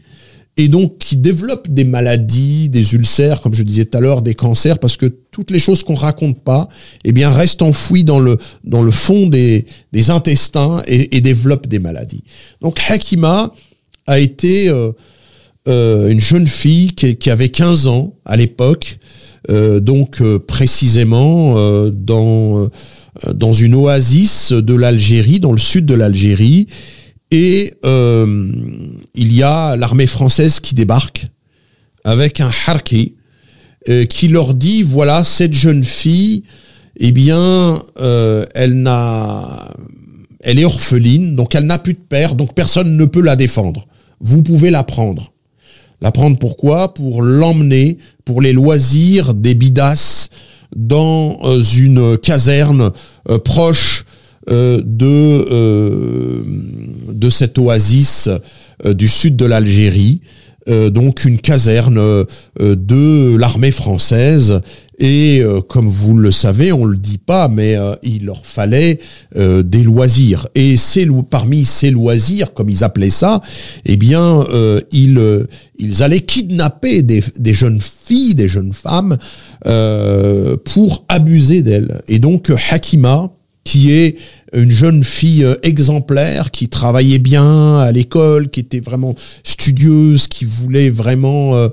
et 0.57 0.67
donc 0.67 0.97
qui 0.97 1.15
développe 1.15 1.69
des 1.69 1.85
maladies, 1.85 2.69
des 2.69 2.95
ulcères, 2.95 3.41
comme 3.41 3.53
je 3.53 3.61
disais 3.61 3.85
tout 3.85 3.97
à 3.97 4.01
l'heure, 4.01 4.23
des 4.23 4.33
cancers, 4.33 4.79
parce 4.79 4.97
que 4.97 5.05
toutes 5.05 5.51
les 5.51 5.59
choses 5.59 5.83
qu'on 5.83 5.95
raconte 5.95 6.43
pas, 6.43 6.67
eh 7.05 7.11
bien, 7.11 7.29
restent 7.29 7.61
enfouies 7.61 8.03
dans 8.03 8.19
le 8.19 8.37
dans 8.63 8.81
le 8.81 8.91
fond 8.91 9.27
des, 9.27 9.65
des 9.93 10.09
intestins 10.09 10.81
et, 10.87 11.15
et 11.15 11.21
développent 11.21 11.67
des 11.67 11.79
maladies. 11.79 12.23
Donc 12.61 12.79
Hakima, 12.89 13.53
a 14.09 14.17
été 14.17 14.69
euh, 14.69 14.91
euh, 15.67 16.09
une 16.09 16.19
jeune 16.19 16.47
fille 16.47 16.93
qui, 16.93 17.29
avait 17.29 17.49
15 17.49 17.85
ans 17.87 18.15
à 18.25 18.35
l'époque, 18.35 18.97
euh, 19.49 19.79
donc 19.79 20.21
précisément 20.47 21.53
dans 21.91 22.67
dans 23.33 23.53
une 23.53 23.75
oasis 23.75 24.53
de 24.53 24.73
l'Algérie, 24.73 25.39
dans 25.39 25.51
le 25.51 25.57
sud 25.57 25.85
de 25.85 25.93
l'Algérie, 25.93 26.67
et 27.31 27.73
il 27.83 29.33
y 29.33 29.43
a 29.43 29.75
l'armée 29.75 30.07
française 30.07 30.59
qui 30.59 30.73
débarque 30.73 31.27
avec 32.03 32.39
un 32.39 32.49
harki 32.67 33.15
qui 34.09 34.27
leur 34.27 34.53
dit 34.53 34.83
voilà 34.83 35.23
cette 35.23 35.53
jeune 35.53 35.83
fille, 35.83 36.43
eh 36.97 37.11
bien 37.11 37.81
elle 38.55 38.81
n'a 38.81 39.69
elle 40.41 40.57
est 40.57 40.65
orpheline, 40.65 41.35
donc 41.35 41.53
elle 41.55 41.65
n'a 41.65 41.77
plus 41.77 41.93
de 41.93 41.99
père, 41.99 42.35
donc 42.35 42.55
personne 42.55 42.95
ne 42.95 43.05
peut 43.05 43.21
la 43.21 43.35
défendre 43.35 43.85
vous 44.19 44.41
pouvez 44.43 44.71
la 44.71 44.83
prendre. 44.83 45.33
La 46.01 46.11
prendre 46.11 46.37
pourquoi? 46.37 46.93
Pour 46.93 47.21
l'emmener 47.21 47.97
pour 48.25 48.41
les 48.41 48.53
loisirs 48.53 49.33
des 49.33 49.53
bidasses 49.53 50.29
dans 50.75 51.59
une 51.59 52.17
caserne 52.17 52.91
proche 53.43 54.05
de 54.47 54.85
de 57.11 57.29
cette 57.29 57.57
oasis 57.57 58.29
du 58.85 59.07
sud 59.07 59.35
de 59.35 59.45
l'Algérie 59.45 60.21
euh, 60.69 60.89
donc 60.89 61.25
une 61.25 61.39
caserne 61.39 61.97
euh, 61.97 62.25
de 62.59 63.35
l'armée 63.37 63.71
française 63.71 64.61
et 64.99 65.41
euh, 65.41 65.61
comme 65.61 65.87
vous 65.87 66.17
le 66.17 66.31
savez, 66.31 66.71
on 66.71 66.85
le 66.85 66.97
dit 66.97 67.17
pas, 67.17 67.47
mais 67.47 67.75
il 68.03 68.25
leur 68.25 68.45
fallait 68.45 68.99
des 69.35 69.83
loisirs. 69.83 70.47
Et 70.55 70.75
parmi 71.29 71.65
ces 71.65 71.91
loisirs, 71.91 72.53
comme 72.53 72.69
ils 72.69 72.83
appelaient 72.83 73.09
ça, 73.09 73.41
eh 73.85 73.97
bien, 73.97 74.43
ils, 74.91 75.45
ils 75.77 76.03
allaient 76.03 76.21
kidnapper 76.21 77.03
des, 77.03 77.23
des, 77.37 77.53
jeunes 77.53 77.81
filles, 77.81 78.35
des 78.35 78.47
jeunes 78.47 78.73
femmes, 78.73 79.17
pour 80.65 81.05
abuser 81.07 81.61
d'elles. 81.61 82.01
Et 82.07 82.19
donc 82.19 82.51
Hakima, 82.71 83.31
qui 83.69 83.91
est 83.91 84.17
une 84.53 84.71
jeune 84.71 85.03
fille 85.03 85.43
euh, 85.43 85.55
exemplaire 85.61 86.49
qui 86.49 86.69
travaillait 86.69 87.19
bien 87.19 87.77
à 87.77 87.91
l'école, 87.91 88.49
qui 88.49 88.61
était 88.61 88.79
vraiment 88.79 89.13
studieuse, 89.43 90.27
qui 90.27 90.43
voulait 90.43 90.89
vraiment, 90.89 91.55
euh, 91.55 91.67
euh, 91.67 91.69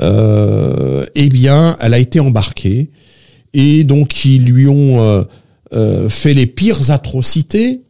eh 0.00 1.28
bien, 1.28 1.76
elle 1.80 1.94
a 1.94 1.98
été 1.98 2.20
embarquée. 2.20 2.90
Et 3.54 3.84
donc 3.84 4.24
ils 4.24 4.46
lui 4.46 4.66
ont 4.66 5.26
fait 6.08 6.34
les 6.34 6.46
pires 6.46 6.90
atrocités. 6.90 7.82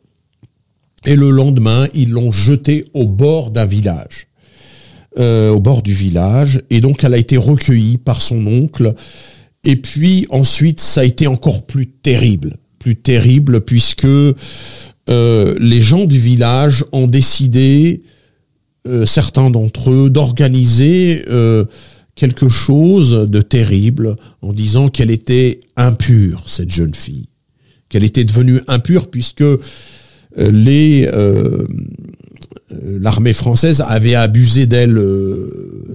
Et 1.05 1.17
le 1.17 1.31
lendemain 1.31 1.87
ils 1.95 2.11
l'ont 2.11 2.31
jetée 2.31 2.85
au 2.95 3.07
bord 3.07 3.51
d'un 3.51 3.67
village, 3.67 4.29
au 5.19 5.61
bord 5.61 5.83
du 5.83 5.95
village. 5.95 6.61
Et 6.71 6.81
donc 6.81 7.05
elle 7.05 7.15
a 7.15 7.19
été 7.19 7.37
recueillie 7.37 7.99
par 7.99 8.21
son 8.21 8.47
oncle. 8.47 8.95
Et 9.65 9.77
puis 9.77 10.27
ensuite 10.31 10.81
ça 10.81 11.03
a 11.03 11.05
été 11.05 11.27
encore 11.27 11.63
plus 11.63 11.87
terrible. 11.87 12.57
Plus 12.79 12.97
terrible 12.97 13.61
puisque 13.61 14.07
euh, 15.11 15.57
les 15.59 15.81
gens 15.81 16.05
du 16.05 16.19
village 16.19 16.85
ont 16.93 17.07
décidé, 17.07 18.01
euh, 18.87 19.05
certains 19.05 19.51
d'entre 19.51 19.91
eux, 19.91 20.11
d'organiser 20.11 21.25
euh, 21.29 21.65
quelque 22.15 22.49
chose 22.49 23.29
de 23.31 23.41
terrible 23.41 24.17
en 24.43 24.53
disant 24.53 24.89
qu'elle 24.89 25.11
était 25.11 25.61
impure, 25.77 26.45
cette 26.47 26.71
jeune 26.71 26.95
fille, 26.95 27.29
qu'elle 27.89 28.05
était 28.05 28.25
devenue 28.25 28.61
impure 28.69 29.11
puisque 29.11 29.45
les 30.37 31.09
l'armée 32.71 33.35
française 33.35 33.83
avait 33.87 34.15
abusé 34.15 34.67
d'elle 34.67 34.99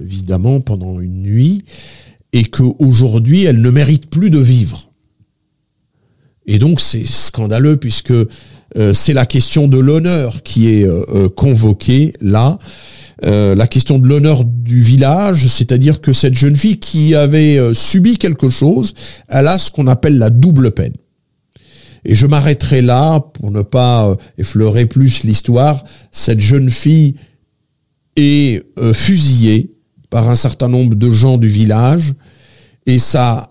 évidemment 0.00 0.60
pendant 0.60 1.00
une 1.00 1.22
nuit 1.22 1.62
et 2.32 2.44
qu'aujourd'hui 2.44 3.44
elle 3.44 3.60
ne 3.60 3.70
mérite 3.70 4.10
plus 4.10 4.30
de 4.30 4.38
vivre. 4.38 4.90
Et 6.46 6.58
donc 6.58 6.80
c'est 6.80 7.04
scandaleux 7.04 7.76
puisque 7.76 8.12
euh, 8.76 8.94
c'est 8.94 9.14
la 9.14 9.26
question 9.26 9.68
de 9.68 9.78
l'honneur 9.78 10.42
qui 10.42 10.68
est 10.70 10.84
euh, 10.84 11.04
euh, 11.14 11.28
convoquée 11.28 12.12
là. 12.20 12.58
La 13.22 13.66
question 13.66 13.98
de 13.98 14.06
l'honneur 14.06 14.44
du 14.44 14.80
village, 14.80 15.46
c'est-à-dire 15.48 16.00
que 16.00 16.12
cette 16.12 16.34
jeune 16.34 16.56
fille 16.56 16.78
qui 16.78 17.14
avait 17.14 17.74
subi 17.74 18.16
quelque 18.18 18.48
chose, 18.48 18.94
elle 19.28 19.48
a 19.48 19.58
ce 19.58 19.70
qu'on 19.70 19.86
appelle 19.86 20.18
la 20.18 20.30
double 20.30 20.70
peine. 20.70 20.94
Et 22.04 22.14
je 22.14 22.26
m'arrêterai 22.26 22.80
là 22.80 23.18
pour 23.18 23.50
ne 23.50 23.62
pas 23.62 24.16
effleurer 24.38 24.86
plus 24.86 25.24
l'histoire. 25.24 25.82
Cette 26.12 26.40
jeune 26.40 26.70
fille 26.70 27.14
est 28.16 28.64
fusillée 28.94 29.74
par 30.10 30.30
un 30.30 30.36
certain 30.36 30.68
nombre 30.68 30.94
de 30.94 31.10
gens 31.10 31.38
du 31.38 31.48
village 31.48 32.14
et 32.86 32.98
sa 33.00 33.50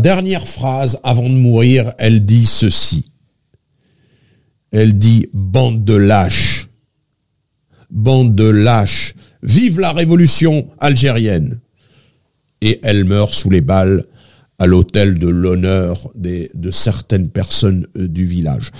dernière 0.00 0.46
phrase 0.46 0.98
avant 1.02 1.28
de 1.28 1.34
mourir, 1.34 1.92
elle 1.98 2.24
dit 2.24 2.46
ceci. 2.46 3.10
Elle 4.70 4.96
dit 4.96 5.26
bande 5.32 5.84
de 5.84 5.94
lâches. 5.94 6.67
Bande 7.90 8.34
de 8.34 8.48
lâches. 8.48 9.14
Vive 9.42 9.80
la 9.80 9.92
révolution 9.92 10.68
algérienne. 10.78 11.60
Et 12.60 12.80
elle 12.82 13.04
meurt 13.04 13.32
sous 13.32 13.50
les 13.50 13.60
balles 13.60 14.04
à 14.58 14.66
l'hôtel 14.66 15.18
de 15.18 15.28
l'honneur 15.28 16.10
de 16.16 16.70
certaines 16.70 17.28
personnes 17.28 17.86
euh, 17.96 18.08
du 18.08 18.26
village. 18.26 18.72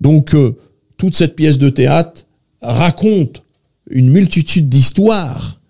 Donc, 0.00 0.34
euh, 0.34 0.56
toute 0.96 1.14
cette 1.14 1.36
pièce 1.36 1.58
de 1.58 1.68
théâtre 1.68 2.26
raconte 2.62 3.44
une 3.90 4.10
multitude 4.10 4.68
d'histoires 4.68 5.60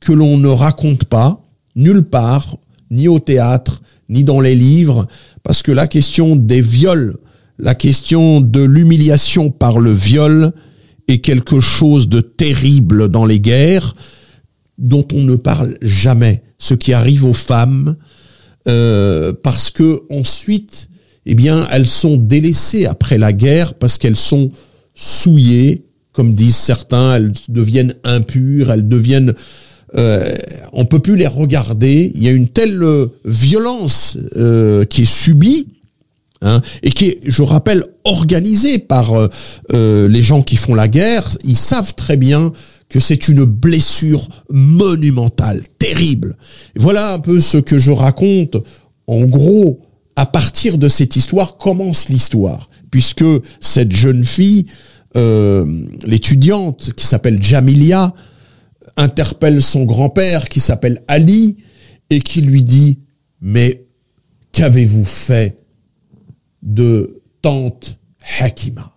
que 0.00 0.12
l'on 0.12 0.38
ne 0.38 0.48
raconte 0.48 1.04
pas 1.04 1.42
nulle 1.76 2.02
part, 2.02 2.56
ni 2.90 3.08
au 3.08 3.18
théâtre, 3.18 3.82
ni 4.08 4.24
dans 4.24 4.40
les 4.40 4.54
livres, 4.54 5.06
parce 5.42 5.62
que 5.62 5.72
la 5.72 5.86
question 5.86 6.36
des 6.36 6.60
viols, 6.60 7.16
la 7.58 7.74
question 7.74 8.40
de 8.40 8.62
l'humiliation 8.62 9.50
par 9.50 9.78
le 9.78 9.92
viol 9.92 10.52
est 11.08 11.18
quelque 11.18 11.60
chose 11.60 12.08
de 12.08 12.20
terrible 12.20 13.08
dans 13.08 13.26
les 13.26 13.40
guerres 13.40 13.94
dont 14.78 15.06
on 15.12 15.22
ne 15.22 15.36
parle 15.36 15.76
jamais. 15.82 16.42
Ce 16.58 16.74
qui 16.74 16.92
arrive 16.92 17.24
aux 17.24 17.34
femmes, 17.34 17.96
euh, 18.68 19.32
parce 19.42 19.70
que 19.70 20.02
ensuite, 20.10 20.88
eh 21.26 21.34
bien, 21.34 21.66
elles 21.70 21.86
sont 21.86 22.16
délaissées 22.16 22.86
après 22.86 23.18
la 23.18 23.32
guerre 23.32 23.74
parce 23.74 23.98
qu'elles 23.98 24.16
sont 24.16 24.50
souillées, 24.94 25.86
comme 26.12 26.34
disent 26.34 26.56
certains, 26.56 27.16
elles 27.16 27.32
deviennent 27.48 27.94
impures, 28.04 28.70
elles 28.70 28.88
deviennent 28.88 29.34
euh, 29.96 30.34
on 30.72 30.84
peut 30.84 30.98
plus 30.98 31.16
les 31.16 31.26
regarder. 31.26 32.12
Il 32.14 32.22
y 32.22 32.28
a 32.28 32.32
une 32.32 32.48
telle 32.48 32.82
euh, 32.82 33.06
violence 33.24 34.18
euh, 34.36 34.84
qui 34.84 35.02
est 35.02 35.10
subie. 35.10 35.68
Hein, 36.40 36.60
et 36.84 36.90
qui 36.90 37.06
est, 37.06 37.20
je 37.24 37.42
rappelle, 37.42 37.82
organisée 38.04 38.78
par 38.78 39.12
euh, 39.72 40.08
les 40.08 40.22
gens 40.22 40.42
qui 40.42 40.56
font 40.56 40.74
la 40.74 40.86
guerre. 40.86 41.28
Ils 41.44 41.56
savent 41.56 41.94
très 41.94 42.16
bien 42.16 42.52
que 42.88 43.00
c'est 43.00 43.28
une 43.28 43.44
blessure 43.44 44.26
monumentale, 44.50 45.62
terrible. 45.78 46.36
voilà 46.76 47.12
un 47.12 47.18
peu 47.18 47.40
ce 47.40 47.58
que 47.58 47.78
je 47.78 47.90
raconte. 47.90 48.56
En 49.06 49.24
gros, 49.24 49.80
à 50.16 50.26
partir 50.26 50.78
de 50.78 50.88
cette 50.88 51.16
histoire 51.16 51.56
commence 51.56 52.08
l'histoire, 52.08 52.70
puisque 52.90 53.24
cette 53.60 53.94
jeune 53.94 54.24
fille, 54.24 54.66
l'étudiante 55.14 56.92
qui 56.94 57.06
s'appelle 57.06 57.42
Jamilia, 57.42 58.12
interpelle 58.96 59.62
son 59.62 59.84
grand-père 59.84 60.48
qui 60.48 60.60
s'appelle 60.60 61.02
Ali 61.08 61.56
et 62.10 62.20
qui 62.20 62.42
lui 62.42 62.62
dit 62.62 62.98
Mais 63.40 63.86
qu'avez-vous 64.52 65.04
fait 65.04 65.58
de 66.68 67.22
tante 67.42 67.98
Hakima. 68.40 68.92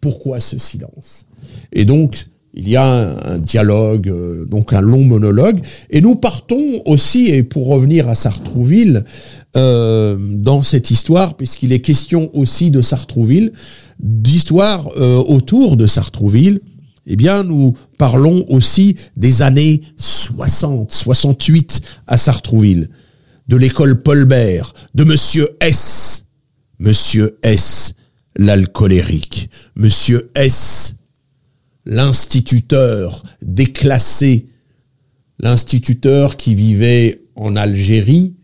Pourquoi 0.00 0.40
ce 0.40 0.58
silence? 0.58 1.26
Et 1.72 1.84
donc, 1.84 2.26
il 2.54 2.68
y 2.68 2.76
a 2.76 3.30
un, 3.30 3.38
dialogue, 3.38 4.08
euh, 4.08 4.44
donc 4.46 4.72
un 4.72 4.80
long 4.80 5.04
monologue, 5.04 5.60
et 5.90 6.00
nous 6.00 6.16
partons 6.16 6.82
aussi, 6.86 7.26
et 7.26 7.42
pour 7.42 7.68
revenir 7.68 8.08
à 8.08 8.14
Sartrouville, 8.14 9.04
euh, 9.56 10.16
dans 10.18 10.62
cette 10.62 10.90
histoire, 10.90 11.36
puisqu'il 11.36 11.72
est 11.72 11.80
question 11.80 12.30
aussi 12.34 12.70
de 12.70 12.80
Sartrouville, 12.80 13.52
d'histoire 14.00 14.88
euh, 14.96 15.16
autour 15.16 15.76
de 15.76 15.86
Sartrouville, 15.86 16.60
eh 17.06 17.16
bien, 17.16 17.42
nous 17.44 17.74
parlons 17.96 18.44
aussi 18.48 18.96
des 19.16 19.42
années 19.42 19.80
60, 19.96 20.90
68 20.90 21.80
à 22.06 22.16
Sartrouville, 22.16 22.88
de 23.48 23.56
l'école 23.56 24.02
Paul 24.02 24.24
Bert, 24.24 24.74
de 24.94 25.04
Monsieur 25.04 25.48
S. 25.60 26.26
Monsieur 26.78 27.38
S, 27.42 27.94
l'alcoolérique. 28.36 29.50
Monsieur 29.74 30.30
S, 30.34 30.96
l'instituteur 31.84 33.22
déclassé, 33.42 34.46
l'instituteur 35.40 36.36
qui 36.36 36.54
vivait 36.54 37.22
en 37.34 37.56
Algérie 37.56 38.36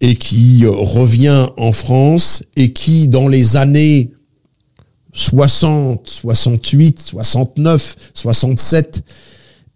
et 0.00 0.14
qui 0.14 0.64
revient 0.66 1.46
en 1.56 1.72
France 1.72 2.44
et 2.56 2.72
qui, 2.72 3.08
dans 3.08 3.28
les 3.28 3.56
années 3.56 4.12
60, 5.12 6.08
68, 6.08 7.00
69, 7.00 7.96
67, 8.14 9.02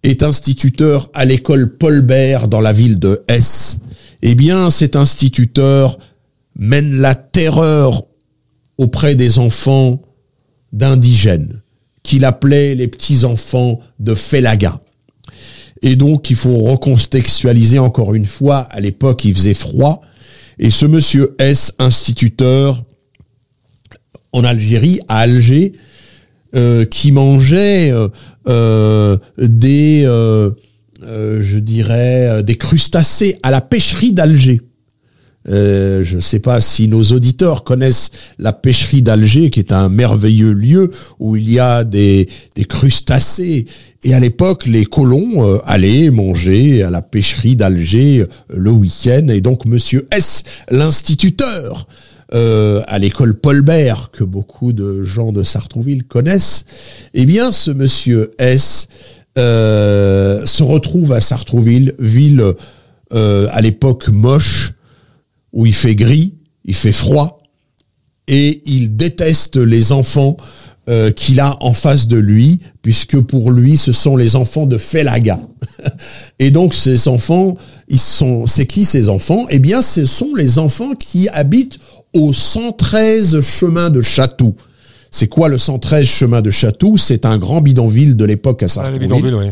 est 0.02 0.22
instituteur 0.22 1.10
à 1.14 1.24
l'école 1.24 1.76
Paul 1.76 2.02
Bert 2.02 2.48
dans 2.48 2.60
la 2.60 2.72
ville 2.72 2.98
de 2.98 3.24
S. 3.28 3.78
Eh 4.22 4.34
bien, 4.34 4.70
cet 4.70 4.94
instituteur 4.94 5.98
mène 6.62 6.94
la 6.94 7.16
terreur 7.16 8.04
auprès 8.78 9.16
des 9.16 9.40
enfants 9.40 10.00
d'indigènes, 10.72 11.60
qu'il 12.04 12.24
appelait 12.24 12.76
les 12.76 12.86
petits-enfants 12.86 13.80
de 13.98 14.14
Felaga. 14.14 14.80
Et 15.82 15.96
donc, 15.96 16.30
il 16.30 16.36
faut 16.36 16.56
recontextualiser 16.58 17.80
encore 17.80 18.14
une 18.14 18.24
fois, 18.24 18.58
à 18.70 18.78
l'époque, 18.78 19.24
il 19.24 19.34
faisait 19.34 19.54
froid, 19.54 20.02
et 20.60 20.70
ce 20.70 20.86
monsieur 20.86 21.34
S, 21.40 21.72
instituteur, 21.80 22.84
en 24.30 24.44
Algérie, 24.44 25.00
à 25.08 25.18
Alger, 25.18 25.72
euh, 26.54 26.84
qui 26.84 27.10
mangeait 27.10 27.90
euh, 27.90 28.08
euh, 28.46 29.16
des, 29.36 30.04
je 31.02 31.58
dirais, 31.58 32.44
des 32.44 32.54
crustacés 32.54 33.36
à 33.42 33.50
la 33.50 33.60
pêcherie 33.60 34.12
d'Alger. 34.12 34.60
Euh, 35.48 36.04
je 36.04 36.16
ne 36.16 36.20
sais 36.20 36.38
pas 36.38 36.60
si 36.60 36.88
nos 36.88 37.02
auditeurs 37.02 37.64
connaissent 37.64 38.10
la 38.38 38.52
pêcherie 38.52 39.02
d'Alger, 39.02 39.50
qui 39.50 39.58
est 39.58 39.72
un 39.72 39.88
merveilleux 39.88 40.52
lieu 40.52 40.90
où 41.18 41.36
il 41.36 41.50
y 41.50 41.58
a 41.58 41.84
des, 41.84 42.28
des 42.54 42.64
crustacés. 42.64 43.66
Et 44.04 44.14
à 44.14 44.20
l'époque, 44.20 44.66
les 44.66 44.84
colons 44.84 45.46
euh, 45.46 45.58
allaient 45.64 46.10
manger 46.10 46.82
à 46.82 46.90
la 46.90 47.02
pêcherie 47.02 47.56
d'Alger 47.56 48.20
euh, 48.20 48.26
le 48.54 48.70
week-end. 48.70 49.28
Et 49.28 49.40
donc, 49.40 49.64
Monsieur 49.64 50.06
S, 50.12 50.44
l'instituteur, 50.70 51.86
à 52.34 52.98
l'école 52.98 53.34
Paul 53.34 53.60
Bert, 53.60 54.10
que 54.10 54.24
beaucoup 54.24 54.72
de 54.72 55.04
gens 55.04 55.32
de 55.32 55.42
Sartrouville 55.42 56.04
connaissent, 56.04 56.64
eh 57.12 57.26
bien, 57.26 57.52
ce 57.52 57.70
Monsieur 57.70 58.30
S 58.38 58.88
se 59.36 60.62
retrouve 60.62 61.12
à 61.12 61.20
Sartrouville, 61.20 61.92
ville 61.98 62.42
à 63.10 63.60
l'époque 63.60 64.08
moche, 64.08 64.72
où 65.52 65.66
il 65.66 65.74
fait 65.74 65.94
gris, 65.94 66.34
il 66.64 66.74
fait 66.74 66.92
froid, 66.92 67.42
et 68.28 68.62
il 68.66 68.96
déteste 68.96 69.56
les 69.56 69.92
enfants 69.92 70.36
euh, 70.88 71.10
qu'il 71.10 71.40
a 71.40 71.56
en 71.60 71.74
face 71.74 72.06
de 72.08 72.16
lui, 72.16 72.58
puisque 72.82 73.20
pour 73.20 73.50
lui, 73.50 73.76
ce 73.76 73.92
sont 73.92 74.16
les 74.16 74.36
enfants 74.36 74.66
de 74.66 74.78
Felaga. 74.78 75.38
et 76.38 76.50
donc, 76.50 76.74
ces 76.74 77.08
enfants, 77.08 77.54
ils 77.88 78.00
sont, 78.00 78.46
c'est 78.46 78.66
qui 78.66 78.84
ces 78.84 79.08
enfants? 79.08 79.46
Eh 79.50 79.58
bien, 79.58 79.82
ce 79.82 80.04
sont 80.04 80.34
les 80.34 80.58
enfants 80.58 80.94
qui 80.94 81.28
habitent 81.28 81.78
au 82.14 82.32
113 82.32 83.40
chemin 83.40 83.90
de 83.90 84.02
Château. 84.02 84.54
C'est 85.10 85.28
quoi 85.28 85.48
le 85.48 85.58
113 85.58 86.06
chemin 86.06 86.40
de 86.40 86.50
Château 86.50 86.96
C'est 86.96 87.26
un 87.26 87.38
grand 87.38 87.60
bidonville 87.60 88.16
de 88.16 88.24
l'époque 88.24 88.62
à 88.62 88.68
Sartrouville. 88.68 89.34
oui. 89.34 89.46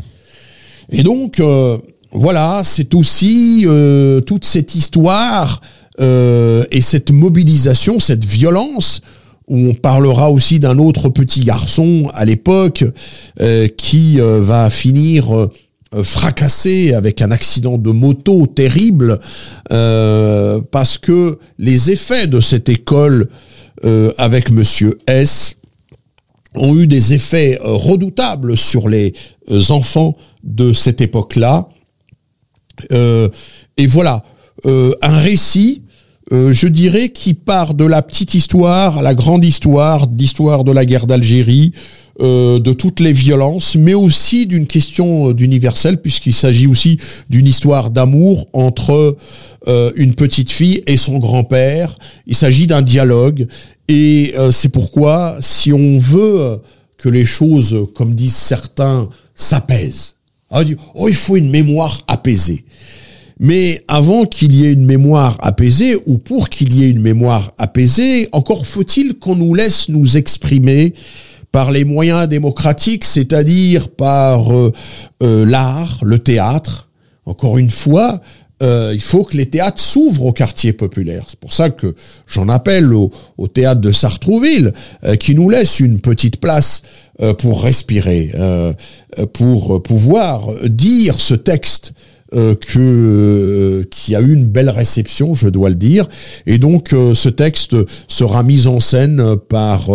Et 0.90 1.02
donc, 1.02 1.38
euh, 1.38 1.78
voilà, 2.12 2.62
c'est 2.64 2.94
aussi 2.94 3.64
euh, 3.66 4.20
toute 4.20 4.44
cette 4.44 4.74
histoire 4.74 5.60
euh, 5.98 6.64
et 6.70 6.80
cette 6.80 7.10
mobilisation, 7.10 7.98
cette 7.98 8.24
violence, 8.24 9.00
où 9.48 9.56
on 9.70 9.74
parlera 9.74 10.30
aussi 10.30 10.60
d'un 10.60 10.78
autre 10.78 11.08
petit 11.08 11.44
garçon 11.44 12.08
à 12.14 12.24
l'époque 12.24 12.84
euh, 13.40 13.66
qui 13.66 14.20
euh, 14.20 14.40
va 14.40 14.70
finir 14.70 15.48
fracassé 16.04 16.94
avec 16.94 17.20
un 17.20 17.32
accident 17.32 17.76
de 17.76 17.90
moto 17.90 18.46
terrible 18.46 19.18
parce 19.68 20.98
que 20.98 21.36
les 21.58 21.90
effets 21.90 22.28
de 22.28 22.40
cette 22.40 22.68
école 22.68 23.28
avec 24.16 24.52
Monsieur 24.52 24.96
S 25.08 25.56
ont 26.54 26.76
eu 26.76 26.86
des 26.86 27.12
effets 27.12 27.58
redoutables 27.60 28.56
sur 28.56 28.88
les 28.88 29.12
enfants 29.70 30.16
de 30.44 30.72
cette 30.72 31.00
époque-là. 31.00 31.68
et 32.92 33.86
voilà, 33.88 34.22
un 34.64 35.18
récit 35.18 35.82
euh, 36.32 36.52
je 36.52 36.68
dirais, 36.68 37.08
qui 37.08 37.34
part 37.34 37.74
de 37.74 37.84
la 37.84 38.02
petite 38.02 38.34
histoire 38.34 39.02
la 39.02 39.14
grande 39.14 39.44
histoire, 39.44 40.06
d'histoire 40.06 40.62
de 40.62 40.70
la 40.70 40.84
guerre 40.84 41.08
d'Algérie, 41.08 41.72
euh, 42.20 42.60
de 42.60 42.72
toutes 42.72 43.00
les 43.00 43.12
violences, 43.12 43.74
mais 43.74 43.94
aussi 43.94 44.46
d'une 44.46 44.68
question 44.68 45.30
euh, 45.30 45.34
d'universel, 45.34 46.00
puisqu'il 46.00 46.32
s'agit 46.32 46.68
aussi 46.68 46.98
d'une 47.30 47.48
histoire 47.48 47.90
d'amour 47.90 48.46
entre 48.52 49.16
une 49.96 50.14
petite 50.14 50.50
fille 50.50 50.82
et 50.86 50.96
son 50.96 51.18
grand-père. 51.18 51.98
Il 52.26 52.34
s'agit 52.34 52.66
d'un 52.66 52.80
dialogue, 52.80 53.46
et 53.88 54.34
c'est 54.50 54.70
pourquoi, 54.70 55.36
si 55.40 55.70
on 55.70 55.98
veut 55.98 56.60
que 56.96 57.10
les 57.10 57.26
choses, 57.26 57.84
comme 57.94 58.14
disent 58.14 58.36
certains, 58.36 59.06
s'apaisent, 59.34 60.16
oh, 60.50 61.08
il 61.08 61.14
faut 61.14 61.36
une 61.36 61.50
mémoire 61.50 62.00
apaisée. 62.08 62.64
Mais 63.42 63.82
avant 63.88 64.26
qu'il 64.26 64.54
y 64.54 64.66
ait 64.66 64.72
une 64.72 64.84
mémoire 64.84 65.38
apaisée, 65.40 65.96
ou 66.04 66.18
pour 66.18 66.50
qu'il 66.50 66.74
y 66.74 66.84
ait 66.84 66.90
une 66.90 67.00
mémoire 67.00 67.52
apaisée, 67.56 68.28
encore 68.32 68.66
faut-il 68.66 69.18
qu'on 69.18 69.34
nous 69.34 69.54
laisse 69.54 69.88
nous 69.88 70.18
exprimer 70.18 70.92
par 71.50 71.70
les 71.70 71.86
moyens 71.86 72.28
démocratiques, 72.28 73.06
c'est-à-dire 73.06 73.88
par 73.88 74.52
euh, 74.52 74.72
euh, 75.22 75.46
l'art, 75.46 76.00
le 76.02 76.18
théâtre. 76.18 76.88
Encore 77.24 77.56
une 77.56 77.70
fois, 77.70 78.20
euh, 78.62 78.92
il 78.92 79.00
faut 79.00 79.24
que 79.24 79.38
les 79.38 79.46
théâtres 79.46 79.80
s'ouvrent 79.80 80.26
au 80.26 80.32
quartier 80.32 80.74
populaire. 80.74 81.24
C'est 81.26 81.40
pour 81.40 81.54
ça 81.54 81.70
que 81.70 81.94
j'en 82.28 82.50
appelle 82.50 82.92
au, 82.92 83.10
au, 83.38 83.48
théâtre 83.48 83.80
de 83.80 83.90
Sartrouville, 83.90 84.74
qui 85.18 85.34
nous 85.34 85.48
laisse 85.48 85.80
une 85.80 85.98
petite 86.00 86.40
place 86.40 86.82
pour 87.38 87.62
respirer, 87.62 88.32
pour 89.32 89.82
pouvoir 89.82 90.46
dire 90.68 91.18
ce 91.20 91.34
texte 91.34 91.94
euh, 92.32 92.54
que 92.54 92.78
euh, 92.78 93.84
qui 93.90 94.14
a 94.14 94.20
eu 94.20 94.32
une 94.32 94.46
belle 94.46 94.70
réception, 94.70 95.34
je 95.34 95.48
dois 95.48 95.68
le 95.68 95.74
dire. 95.74 96.06
Et 96.46 96.58
donc 96.58 96.92
euh, 96.92 97.12
ce 97.12 97.28
texte 97.28 97.74
sera 98.06 98.44
mis 98.44 98.68
en 98.68 98.78
scène 98.78 99.36
par 99.48 99.90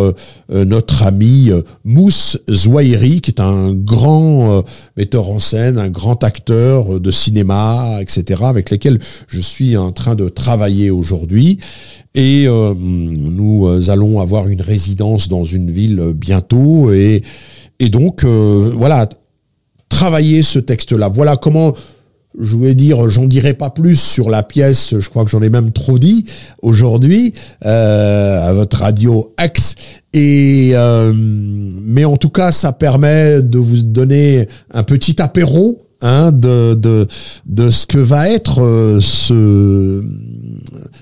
notre 0.49 1.03
ami 1.03 1.49
Mousse 1.83 2.37
Zouairi, 2.49 3.21
qui 3.21 3.31
est 3.31 3.39
un 3.39 3.73
grand 3.73 4.63
metteur 4.97 5.29
en 5.29 5.39
scène, 5.39 5.77
un 5.77 5.89
grand 5.89 6.23
acteur 6.23 6.99
de 6.99 7.11
cinéma, 7.11 7.99
etc., 8.01 8.41
avec 8.45 8.69
lesquels 8.69 8.99
je 9.27 9.39
suis 9.39 9.77
en 9.77 9.91
train 9.91 10.15
de 10.15 10.29
travailler 10.29 10.91
aujourd'hui. 10.91 11.57
Et 12.15 12.47
nous 12.47 13.67
allons 13.87 14.19
avoir 14.19 14.47
une 14.47 14.61
résidence 14.61 15.27
dans 15.27 15.43
une 15.43 15.71
ville 15.71 16.13
bientôt. 16.15 16.91
Et, 16.93 17.21
et 17.79 17.89
donc, 17.89 18.23
voilà, 18.23 19.07
travailler 19.89 20.43
ce 20.43 20.59
texte-là. 20.59 21.09
Voilà 21.09 21.37
comment 21.37 21.73
je 22.39 22.55
voulais 22.55 22.75
dire, 22.75 23.07
j'en 23.09 23.25
dirai 23.25 23.53
pas 23.53 23.69
plus 23.69 23.99
sur 23.99 24.29
la 24.29 24.43
pièce, 24.43 24.95
je 24.99 25.09
crois 25.09 25.23
que 25.23 25.31
j'en 25.31 25.41
ai 25.41 25.49
même 25.49 25.71
trop 25.71 25.99
dit 25.99 26.25
aujourd'hui 26.61 27.33
euh, 27.65 28.47
à 28.47 28.53
votre 28.53 28.79
radio 28.79 29.33
Axe. 29.37 29.75
Et 30.13 30.71
euh, 30.73 31.11
mais 31.15 32.05
en 32.05 32.15
tout 32.15 32.29
cas, 32.29 32.51
ça 32.51 32.71
permet 32.71 33.41
de 33.41 33.57
vous 33.57 33.83
donner 33.83 34.47
un 34.73 34.83
petit 34.83 35.21
apéro 35.21 35.77
hein, 36.01 36.31
de, 36.31 36.73
de, 36.73 37.07
de 37.45 37.69
ce 37.69 37.85
que 37.85 37.97
va 37.97 38.29
être 38.29 38.63
euh, 38.63 39.01
ce, 39.01 40.01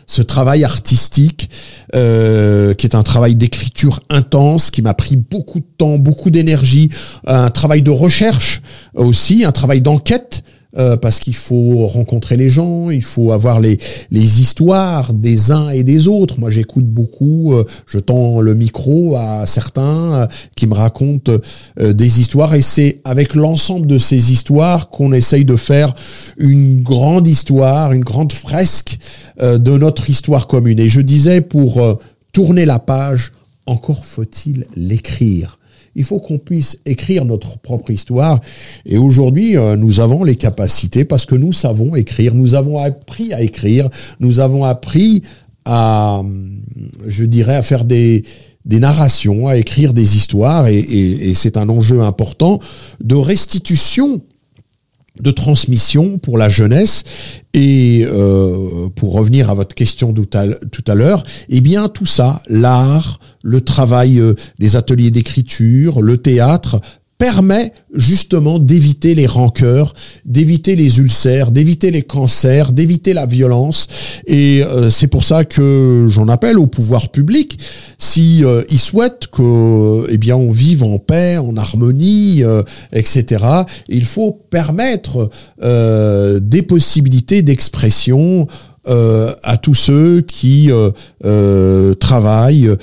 ce 0.07 0.21
travail 0.23 0.63
artistique, 0.63 1.49
euh, 1.93 2.73
qui 2.73 2.87
est 2.87 2.95
un 2.95 3.03
travail 3.03 3.35
d'écriture 3.35 3.99
intense, 4.09 4.71
qui 4.71 4.81
m'a 4.81 4.95
pris 4.95 5.15
beaucoup 5.15 5.59
de 5.59 5.67
temps, 5.77 5.99
beaucoup 5.99 6.31
d'énergie, 6.31 6.89
un 7.27 7.51
travail 7.51 7.83
de 7.83 7.91
recherche 7.91 8.63
aussi, 8.95 9.45
un 9.45 9.51
travail 9.51 9.81
d'enquête 9.81 10.43
euh, 10.75 10.97
parce 10.97 11.19
qu'il 11.19 11.35
faut 11.35 11.85
rencontrer 11.87 12.35
les 12.35 12.49
gens, 12.49 12.89
il 12.89 13.03
faut 13.03 13.31
avoir 13.31 13.59
les, 13.59 13.77
histoires 14.11 15.13
des 15.13 15.51
uns 15.51 15.69
et 15.69 15.83
des 15.83 16.07
autres. 16.07 16.39
Moi, 16.39 16.49
j'écoute 16.49 16.87
beaucoup, 16.87 17.53
euh, 17.53 17.63
je 17.85 17.99
tends 17.99 18.41
le 18.41 18.55
micro 18.55 19.15
à 19.15 19.45
certains 19.45 20.13
euh, 20.13 20.27
qui 20.55 20.65
me 20.65 20.73
racontent 20.73 21.31
des 21.79 22.19
histoires, 22.19 22.55
et 22.55 22.61
c'est 22.61 23.01
avec 23.03 23.35
l'ensemble 23.35 23.85
de 23.85 23.97
ces 23.97 24.31
histoires 24.31 24.89
qu'on 24.89 25.13
essaye 25.13 25.45
de 25.45 25.55
faire 25.55 25.93
une 26.37 26.81
grande 26.81 27.27
histoire, 27.27 27.91
une 27.91 28.03
grande 28.03 28.33
fresque 28.33 28.97
de 29.39 29.77
notre 29.77 30.09
histoire 30.09 30.47
commune. 30.47 30.79
Et 30.79 30.87
je 30.87 31.01
disais, 31.01 31.41
pour 31.41 31.99
tourner 32.31 32.65
la 32.65 32.79
page, 32.79 33.31
encore 33.65 34.05
faut-il 34.05 34.65
l'écrire 34.75 35.57
il 35.95 36.03
faut 36.03 36.19
qu'on 36.19 36.37
puisse 36.37 36.79
écrire 36.85 37.25
notre 37.25 37.59
propre 37.59 37.91
histoire. 37.91 38.39
Et 38.85 38.97
aujourd'hui, 38.97 39.57
euh, 39.57 39.75
nous 39.75 39.99
avons 39.99 40.23
les 40.23 40.35
capacités 40.35 41.05
parce 41.05 41.25
que 41.25 41.35
nous 41.35 41.53
savons 41.53 41.95
écrire, 41.95 42.35
nous 42.35 42.55
avons 42.55 42.77
appris 42.77 43.33
à 43.33 43.41
écrire, 43.41 43.89
nous 44.19 44.39
avons 44.39 44.63
appris 44.63 45.21
à, 45.65 46.21
je 47.07 47.23
dirais, 47.23 47.55
à 47.55 47.61
faire 47.61 47.85
des, 47.85 48.23
narrations, 48.65 49.47
à 49.47 49.57
écrire 49.57 49.93
des 49.93 50.15
histoires, 50.17 50.67
et 50.67 51.33
c'est 51.35 51.57
un 51.57 51.69
enjeu 51.69 52.01
important 52.01 52.59
de 53.01 53.15
restitution 53.15 54.21
de 55.19 55.31
transmission 55.31 56.17
pour 56.17 56.37
la 56.37 56.49
jeunesse. 56.49 57.03
Et 57.53 58.03
euh, 58.05 58.89
pour 58.95 59.13
revenir 59.13 59.49
à 59.49 59.53
votre 59.53 59.75
question 59.75 60.13
tout 60.13 60.27
à, 60.33 60.95
l'heure, 60.95 61.23
eh 61.49 61.61
bien 61.61 61.87
tout 61.87 62.05
ça, 62.05 62.41
l'art, 62.47 63.19
le 63.43 63.61
travail 63.61 64.19
euh, 64.19 64.33
des 64.57 64.75
ateliers 64.75 65.11
d'écriture, 65.11 66.01
le 66.01 66.17
théâtre, 66.17 66.81
permet 67.23 67.71
justement 67.93 68.59
d'éviter 68.59 69.15
les 69.15 69.27
rancœurs, 69.27 69.93
d'éviter 70.25 70.75
les 70.75 70.99
ulcères, 70.99 71.51
d'éviter 71.51 71.89
les 71.89 72.01
cancers, 72.01 72.73
d'éviter 72.73 73.13
la 73.13 73.25
violence. 73.25 73.87
Et 74.27 74.61
euh, 74.61 74.89
c'est 74.89 75.07
pour 75.07 75.23
ça 75.23 75.45
que 75.45 76.05
j'en 76.09 76.27
appelle 76.27 76.59
au 76.59 76.67
pouvoir 76.67 77.11
public, 77.11 77.57
si 77.97 78.43
euh, 78.43 78.63
ils 78.69 78.77
souhaitent 78.77 79.27
que, 79.27 80.05
eh 80.09 80.17
bien, 80.17 80.35
on 80.35 80.51
vive 80.51 80.83
en 80.83 80.99
paix, 80.99 81.37
en 81.37 81.55
harmonie, 81.55 82.43
euh, 82.43 82.61
etc. 82.91 83.45
Il 83.87 84.03
faut 84.03 84.33
permettre 84.49 85.29
des 85.61 86.61
possibilités 86.61 87.41
d'expression 87.41 88.47
à 88.85 89.57
tous 89.61 89.73
ceux 89.73 90.21
qui 90.21 90.69
travaillent 91.99 92.75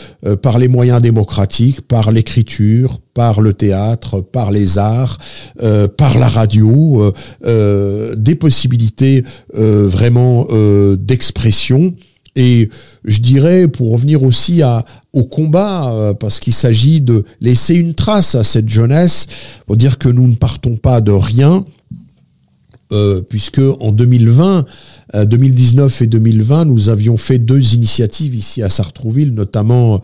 par 0.42 0.58
les 0.58 0.68
moyens 0.68 1.02
démocratiques, 1.02 1.82
par 1.82 2.10
l'écriture, 2.10 3.00
par 3.14 3.40
le 3.40 3.52
théâtre, 3.52 4.20
par 4.20 4.50
les 4.50 4.78
arts, 4.78 5.18
par 5.96 6.18
la 6.18 6.28
radio, 6.28 7.12
des 7.44 8.34
possibilités 8.34 9.24
vraiment 9.54 10.46
d'expression. 10.96 11.94
Et 12.36 12.68
je 13.04 13.20
dirais, 13.20 13.68
pour 13.68 13.92
revenir 13.92 14.22
aussi 14.22 14.62
au 15.12 15.24
combat, 15.24 15.92
euh, 15.92 16.14
parce 16.14 16.38
qu'il 16.38 16.52
s'agit 16.52 17.00
de 17.00 17.24
laisser 17.40 17.74
une 17.74 17.94
trace 17.94 18.34
à 18.34 18.44
cette 18.44 18.68
jeunesse, 18.68 19.26
pour 19.66 19.76
dire 19.76 19.98
que 19.98 20.08
nous 20.08 20.28
ne 20.28 20.36
partons 20.36 20.76
pas 20.76 21.00
de 21.00 21.10
rien, 21.10 21.64
euh, 22.92 23.20
puisque 23.22 23.60
en 23.80 23.92
2020, 23.92 24.64
2019 25.14 26.00
euh, 26.00 26.04
et 26.04 26.06
2020, 26.06 26.64
nous 26.66 26.88
avions 26.88 27.16
fait 27.16 27.38
deux 27.38 27.74
initiatives 27.74 28.34
ici 28.34 28.62
à 28.62 28.68
Sartrouville, 28.68 29.34
notamment 29.34 30.00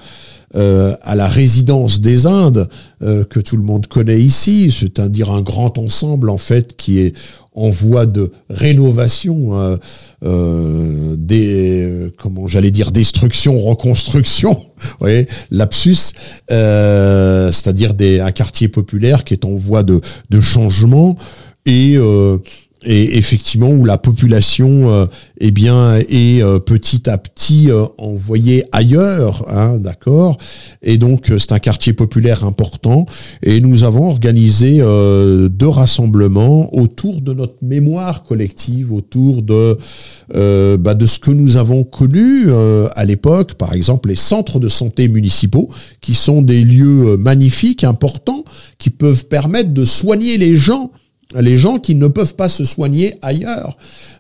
euh, 0.55 0.95
à 1.03 1.17
la 1.17 1.27
résidence 1.27 2.01
des 2.01 2.27
Indes, 2.27 2.69
euh, 3.03 3.25
que 3.25 3.41
tout 3.41 3.57
le 3.57 3.65
monde 3.65 3.89
connaît 3.89 4.21
ici, 4.21 4.71
c'est-à-dire 4.71 5.31
un 5.31 5.43
grand 5.43 5.77
ensemble 5.77 6.31
en 6.31 6.39
fait 6.39 6.77
qui 6.77 7.01
est 7.01 7.15
en 7.55 7.69
voie 7.69 8.07
de 8.07 8.31
rénovation, 8.49 9.59
euh, 9.59 9.77
euh 10.25 11.17
des 11.19 12.11
comment 12.17 12.47
j'allais 12.47 12.71
dire 12.71 12.93
destruction, 12.93 13.59
reconstruction, 13.59 14.65
voyez, 15.01 15.27
lapsus, 15.51 16.13
c'est-à-dire 16.49 17.93
un 18.25 18.33
quartier 18.33 18.69
populaire 18.69 19.25
qui 19.25 19.35
est 19.35 19.45
en 19.45 19.57
voie 19.57 19.83
de, 19.83 20.01
de 20.31 20.41
changement. 20.41 21.17
Et 21.67 21.99
et 22.85 23.17
effectivement 23.17 23.71
où 23.71 23.85
la 23.85 23.97
population 23.97 24.91
euh, 24.91 25.07
eh 25.41 25.51
bien 25.51 25.97
est 25.97 26.43
euh, 26.43 26.59
petit 26.59 27.09
à 27.09 27.17
petit 27.17 27.71
euh, 27.71 27.85
envoyée 27.97 28.65
ailleurs, 28.73 29.45
hein, 29.49 29.79
d'accord? 29.79 30.37
Et 30.83 30.99
donc 30.99 31.33
c'est 31.39 31.53
un 31.53 31.59
quartier 31.59 31.95
populaire 31.95 32.45
important 32.45 33.07
et 33.43 33.61
nous 33.61 33.85
avons 33.85 34.09
organisé 34.09 34.79
deux 34.79 35.69
rassemblements 35.69 36.75
autour 36.75 37.21
de 37.21 37.33
notre 37.33 37.57
mémoire 37.63 38.23
collective, 38.23 38.93
autour 38.93 39.43
de 39.43 39.77
bah, 40.77 40.95
de 40.95 41.07
ce 41.07 41.19
que 41.19 41.31
nous 41.31 41.57
avons 41.57 41.85
connu 41.85 42.51
à 42.95 43.05
l'époque, 43.05 43.55
par 43.55 43.73
exemple 43.73 44.09
les 44.09 44.15
centres 44.17 44.59
de 44.59 44.69
santé 44.69 45.09
municipaux, 45.09 45.69
qui 46.01 46.15
sont 46.15 46.43
des 46.43 46.63
lieux 46.63 47.17
magnifiques, 47.17 47.85
importants, 47.85 48.45
qui 48.79 48.91
peuvent 48.91 49.27
permettre 49.27 49.71
de 49.73 49.85
soigner 49.85 50.39
les 50.39 50.57
gens 50.57 50.91
les 51.41 51.59
gens 51.59 51.79
qui 51.79 51.95
ne 51.95 52.09
peuvent 52.09 52.35
pas 52.35 52.49
se 52.49 52.65
soigner 52.65 53.15
ailleurs 53.23 53.77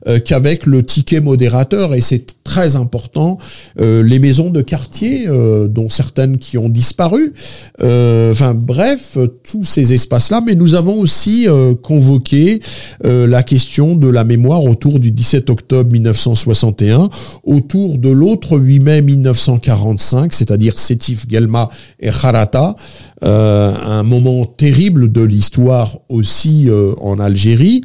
euh, 0.08 0.18
qu'avec 0.18 0.66
le 0.66 0.84
ticket 0.84 1.20
modérateur 1.20 1.94
et 1.94 2.00
c'est 2.00 2.42
très 2.44 2.76
important 2.76 3.38
euh, 3.80 4.02
les 4.02 4.18
maisons 4.18 4.50
de 4.50 4.60
quartier 4.60 5.26
euh, 5.26 5.68
dont 5.68 5.88
certaines 5.88 6.38
qui 6.38 6.58
ont 6.58 6.68
disparu 6.68 7.32
enfin 7.80 8.54
bref 8.54 9.18
tous 9.50 9.64
ces 9.64 9.92
espaces 9.92 10.30
là 10.30 10.40
mais 10.44 10.54
nous 10.54 10.74
avons 10.74 10.98
aussi 10.98 11.46
convoqué 11.82 12.60
la 13.02 13.42
question 13.42 13.94
de 13.94 14.08
la 14.08 14.24
mémoire 14.24 14.64
autour 14.64 14.98
du 14.98 15.12
17 15.12 15.50
octobre 15.50 15.90
1961 15.90 17.08
autour 17.44 17.98
de 17.98 18.10
l'autre 18.10 18.58
8 18.58 18.80
mai 18.80 19.02
1945 19.02 20.32
c'est-à-dire 20.32 20.78
Sétif 20.78 21.26
Gelma 21.28 21.68
et 22.00 22.08
Harata 22.08 22.74
un 23.22 24.02
moment 24.02 24.44
terrible 24.44 25.10
de 25.10 25.22
l'histoire 25.22 25.98
aussi 26.08 26.68
en 27.00 27.18
Algérie. 27.18 27.82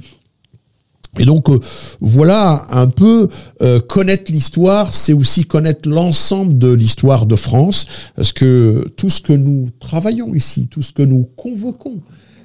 Et 1.20 1.26
donc 1.26 1.50
euh, 1.50 1.60
voilà 2.00 2.66
un 2.70 2.88
peu 2.88 3.28
euh, 3.62 3.82
connaître 3.82 4.32
l'histoire, 4.32 4.94
c'est 4.94 5.12
aussi 5.12 5.44
connaître 5.44 5.90
l'ensemble 5.90 6.58
de 6.58 6.72
l'histoire 6.72 7.26
de 7.26 7.36
France, 7.36 7.86
parce 8.16 8.32
que 8.32 8.88
tout 8.96 9.10
ce 9.10 9.22
que 9.22 9.34
nous 9.34 9.70
travaillons 9.80 10.34
ici, 10.34 10.68
tout 10.68 10.82
ce 10.82 10.94
que 10.94 11.04
nous 11.04 11.28
convoquons, 11.36 12.00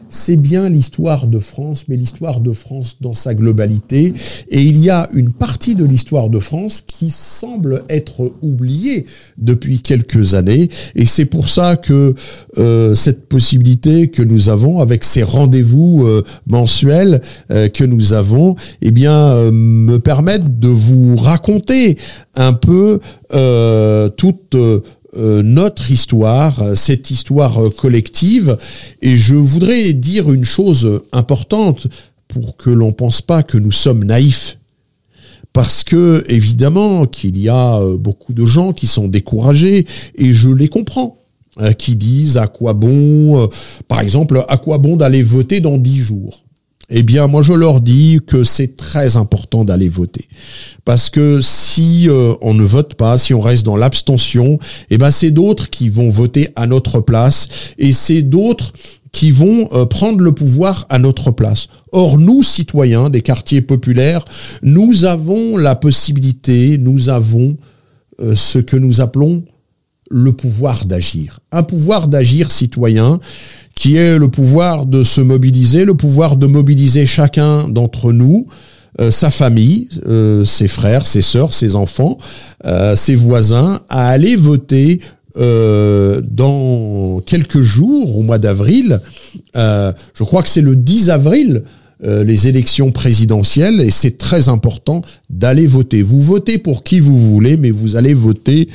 c'est 0.09 0.37
bien 0.37 0.69
l'histoire 0.69 1.27
de 1.27 1.39
France, 1.39 1.85
mais 1.89 1.97
l'histoire 1.97 2.41
de 2.41 2.53
France 2.53 2.97
dans 3.01 3.15
sa 3.15 3.35
globalité. 3.35 4.13
Et 4.51 4.63
il 4.63 4.79
y 4.79 4.91
a 4.91 5.09
une 5.15 5.33
partie 5.33 5.75
de 5.75 5.85
l'histoire 5.85 6.29
de 6.29 6.39
France 6.39 6.83
qui 6.87 7.11
semble 7.11 7.83
être 7.89 8.33
oubliée 8.43 9.07
depuis 9.39 9.81
quelques 9.81 10.35
années. 10.35 10.69
Et 10.95 11.07
c'est 11.07 11.25
pour 11.25 11.49
ça 11.49 11.77
que 11.77 12.15
euh, 12.59 12.95
cette 12.95 13.29
possibilité 13.29 14.09
que 14.09 14.23
nous 14.23 14.49
avons 14.49 14.81
avec 14.81 15.05
ces 15.05 15.23
rendez-vous 15.23 16.05
euh, 16.07 16.23
mensuels 16.47 17.21
euh, 17.51 17.69
que 17.69 17.85
nous 17.85 18.13
avons, 18.13 18.55
eh 18.83 18.91
bien, 18.91 19.51
me 19.51 19.99
permettent 19.99 20.59
de 20.59 20.69
vous 20.69 21.17
raconter 21.17 21.99
un 22.35 22.53
peu 22.53 23.01
toute 24.17 24.57
euh, 25.17 25.43
notre 25.43 25.91
histoire, 25.91 26.77
cette 26.77 27.11
histoire 27.11 27.65
euh, 27.65 27.71
collective. 27.71 28.57
Et 29.03 29.17
je 29.17 29.35
voudrais 29.35 29.93
dire 29.93 30.33
une 30.33 30.45
chose 30.45 31.03
importante 31.13 31.87
pour 32.29 32.57
que 32.57 32.71
l'on 32.71 32.93
pense 32.93 33.23
pas 33.23 33.43
que 33.43 33.57
nous 33.57 33.73
sommes 33.73 34.05
naïfs. 34.05 34.59
Parce 35.53 35.85
que, 35.85 36.25
évidemment, 36.29 37.07
qu'il 37.07 37.39
y 37.39 37.49
a 37.49 37.79
euh, 37.79 37.97
beaucoup 37.97 38.33
de 38.33 38.45
gens 38.45 38.73
qui 38.73 38.87
sont 38.87 39.09
découragés, 39.09 39.87
et 40.17 40.35
je 40.35 40.51
les 40.51 40.69
comprends, 40.69 41.19
qui 41.79 41.97
disent 41.97 42.37
à 42.37 42.49
quoi 42.49 42.75
bon, 42.75 43.49
par 43.89 44.01
exemple, 44.01 44.45
à 44.47 44.59
quoi 44.59 44.77
bon 44.77 44.97
d'aller 44.97 45.23
voter 45.23 45.61
dans 45.61 45.79
dix 45.79 46.03
jours? 46.03 46.46
Eh 46.89 47.03
bien, 47.03 47.27
moi, 47.27 47.43
je 47.43 47.53
leur 47.53 47.81
dis 47.81 48.21
que 48.25 48.45
c'est 48.45 48.77
très 48.77 49.17
important 49.17 49.65
d'aller 49.65 49.89
voter. 49.89 50.29
Parce 50.85 51.11
que 51.11 51.41
si 51.41 52.09
euh, 52.09 52.35
on 52.43 52.55
ne 52.55 52.63
vote 52.63 52.95
pas, 52.95 53.19
si 53.19 53.35
on 53.35 53.41
reste 53.41 53.67
dans 53.67 53.77
l'abstention, 53.77 54.59
eh 54.91 54.99
ben, 54.99 55.11
c'est 55.11 55.33
d'autres 55.33 55.69
qui 55.69 55.89
vont 55.89 56.09
voter 56.09 56.49
à 56.55 56.67
notre 56.67 57.01
place 57.01 57.49
et 57.79 57.93
c'est 57.93 58.23
d'autres 58.23 58.73
qui 59.11 59.33
vont 59.33 59.69
euh, 59.73 59.85
prendre 59.87 60.23
le 60.23 60.33
pouvoir 60.33 60.87
à 60.89 60.99
notre 60.99 61.33
place. 61.33 61.67
Or, 61.91 62.19
nous, 62.19 62.45
citoyens 62.45 63.11
des 63.11 63.23
quartiers 63.23 63.63
populaires, 63.63 64.25
nous 64.63 65.05
avons 65.05 65.57
la 65.57 65.75
possibilité, 65.75 66.79
nous 66.79 67.09
avons 67.09 67.57
euh, 68.21 68.37
ce 68.37 68.59
que 68.59 68.77
nous 68.77 69.01
appelons 69.01 69.45
le 70.09 70.33
pouvoir 70.33 70.85
d'agir. 70.85 71.41
Un 71.51 71.63
pouvoir 71.63 72.07
d'agir 72.07 72.53
citoyen 72.53 73.19
qui 73.77 73.97
est 73.97 74.19
le 74.19 74.29
pouvoir 74.29 74.87
de 74.87 75.05
se 75.05 75.21
mobiliser, 75.21 75.85
le 75.85 75.95
pouvoir 75.95 76.37
de 76.37 76.47
mobiliser 76.47 77.07
chacun 77.07 77.69
d'entre 77.69 78.13
nous, 78.13 78.47
euh, 78.99 79.11
sa 79.11 79.31
famille, 79.31 79.89
euh, 80.07 80.47
ses 80.47 80.69
frères, 80.69 81.07
ses 81.07 81.21
sœurs, 81.21 81.53
ses 81.53 81.77
enfants, 81.77 82.17
euh, 82.65 82.97
ses 82.97 83.15
voisins, 83.15 83.81
à 83.89 84.09
aller 84.09 84.37
voter 84.37 85.01
dans 85.39 87.21
quelques 87.27 87.61
jours, 87.61 88.17
au 88.17 88.23
mois 88.23 88.39
d'avril. 88.39 89.03
je 89.55 90.25
crois 90.25 90.43
que 90.43 90.49
c'est 90.49 90.63
le 90.63 90.75
10 90.77 91.11
avril. 91.11 91.63
les 92.03 92.47
élections 92.47 92.91
présidentielles 92.91 93.83
et 93.83 93.91
c'est 93.91 94.17
très 94.17 94.49
important 94.49 95.03
d'aller 95.29 95.67
voter. 95.67 96.03
Vous 96.03 96.23
votez 96.23 96.57
pour 96.57 96.85
qui 96.85 97.01
vous 97.01 97.19
voulez, 97.19 97.59
mais 97.59 97.71
vous 97.71 97.97
allez 97.97 98.15
voter 98.15 98.71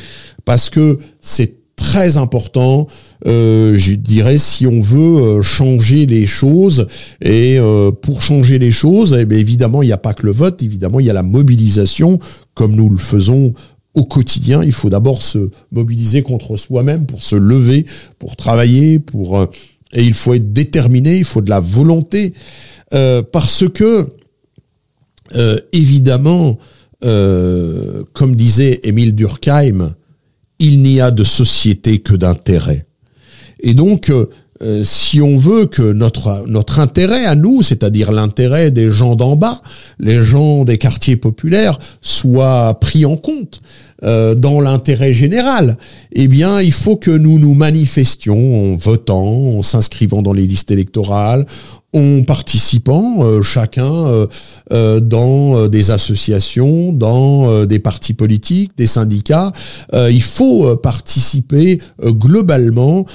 parce 0.45 0.69
que 0.69 0.99
c'est 1.19 1.55
très 1.75 2.17
important, 2.17 2.85
euh, 3.27 3.75
je 3.75 3.93
dirais, 3.93 4.37
si 4.37 4.65
on 4.65 4.79
veut 4.79 5.21
euh, 5.21 5.41
changer 5.41 6.05
les 6.05 6.25
choses. 6.25 6.87
Et 7.21 7.57
euh, 7.59 7.91
pour 7.91 8.21
changer 8.21 8.59
les 8.59 8.71
choses, 8.71 9.17
eh 9.19 9.33
évidemment, 9.33 9.83
il 9.83 9.87
n'y 9.87 9.91
a 9.91 9.97
pas 9.97 10.13
que 10.13 10.25
le 10.25 10.31
vote, 10.31 10.63
évidemment, 10.63 10.99
il 10.99 11.05
y 11.05 11.09
a 11.09 11.13
la 11.13 11.23
mobilisation, 11.23 12.19
comme 12.53 12.75
nous 12.75 12.89
le 12.89 12.97
faisons 12.97 13.53
au 13.93 14.05
quotidien. 14.05 14.63
Il 14.63 14.73
faut 14.73 14.89
d'abord 14.89 15.21
se 15.21 15.49
mobiliser 15.71 16.21
contre 16.21 16.57
soi-même 16.57 17.05
pour 17.05 17.23
se 17.23 17.35
lever, 17.35 17.85
pour 18.19 18.35
travailler, 18.35 18.99
pour 18.99 19.47
et 19.93 20.03
il 20.03 20.13
faut 20.13 20.33
être 20.33 20.53
déterminé, 20.53 21.17
il 21.17 21.25
faut 21.25 21.41
de 21.41 21.49
la 21.49 21.59
volonté, 21.59 22.33
parce 22.89 23.65
que 23.67 24.07
évidemment, 25.73 26.57
comme 27.01 28.35
disait 28.37 28.79
Émile 28.83 29.13
Durkheim, 29.13 29.93
il 30.59 30.81
n'y 30.81 31.01
a 31.01 31.11
de 31.11 31.25
société 31.25 31.99
que 31.99 32.15
d'intérêt. 32.15 32.85
Et 33.61 33.73
donc, 33.73 34.09
euh, 34.09 34.27
euh, 34.61 34.83
si 34.83 35.21
on 35.21 35.37
veut 35.37 35.65
que 35.65 35.91
notre 35.93 36.45
notre 36.47 36.79
intérêt 36.79 37.25
à 37.25 37.35
nous, 37.35 37.61
c'est-à-dire 37.61 38.11
l'intérêt 38.11 38.69
des 38.69 38.91
gens 38.91 39.15
d'en 39.15 39.35
bas, 39.35 39.59
les 39.99 40.23
gens 40.23 40.65
des 40.65 40.77
quartiers 40.77 41.15
populaires, 41.15 41.79
soit 42.01 42.79
pris 42.79 43.05
en 43.05 43.17
compte 43.17 43.61
euh, 44.03 44.35
dans 44.35 44.61
l'intérêt 44.61 45.13
général, 45.13 45.77
eh 46.11 46.27
bien, 46.27 46.61
il 46.61 46.73
faut 46.73 46.95
que 46.95 47.11
nous 47.11 47.39
nous 47.39 47.55
manifestions 47.55 48.73
en 48.73 48.75
votant, 48.75 49.57
en 49.57 49.61
s'inscrivant 49.63 50.21
dans 50.21 50.33
les 50.33 50.45
listes 50.45 50.69
électorales, 50.69 51.45
en 51.93 52.23
participant 52.23 53.17
euh, 53.19 53.41
chacun 53.41 53.91
euh, 53.91 54.27
euh, 54.71 54.99
dans 54.99 55.67
des 55.67 55.91
associations, 55.91 56.93
dans 56.93 57.65
des 57.65 57.79
partis 57.79 58.13
politiques, 58.13 58.71
des 58.77 58.87
syndicats. 58.87 59.51
il 59.93 60.21
faut 60.21 60.75
participer 60.77 61.79
globalement 62.01 63.05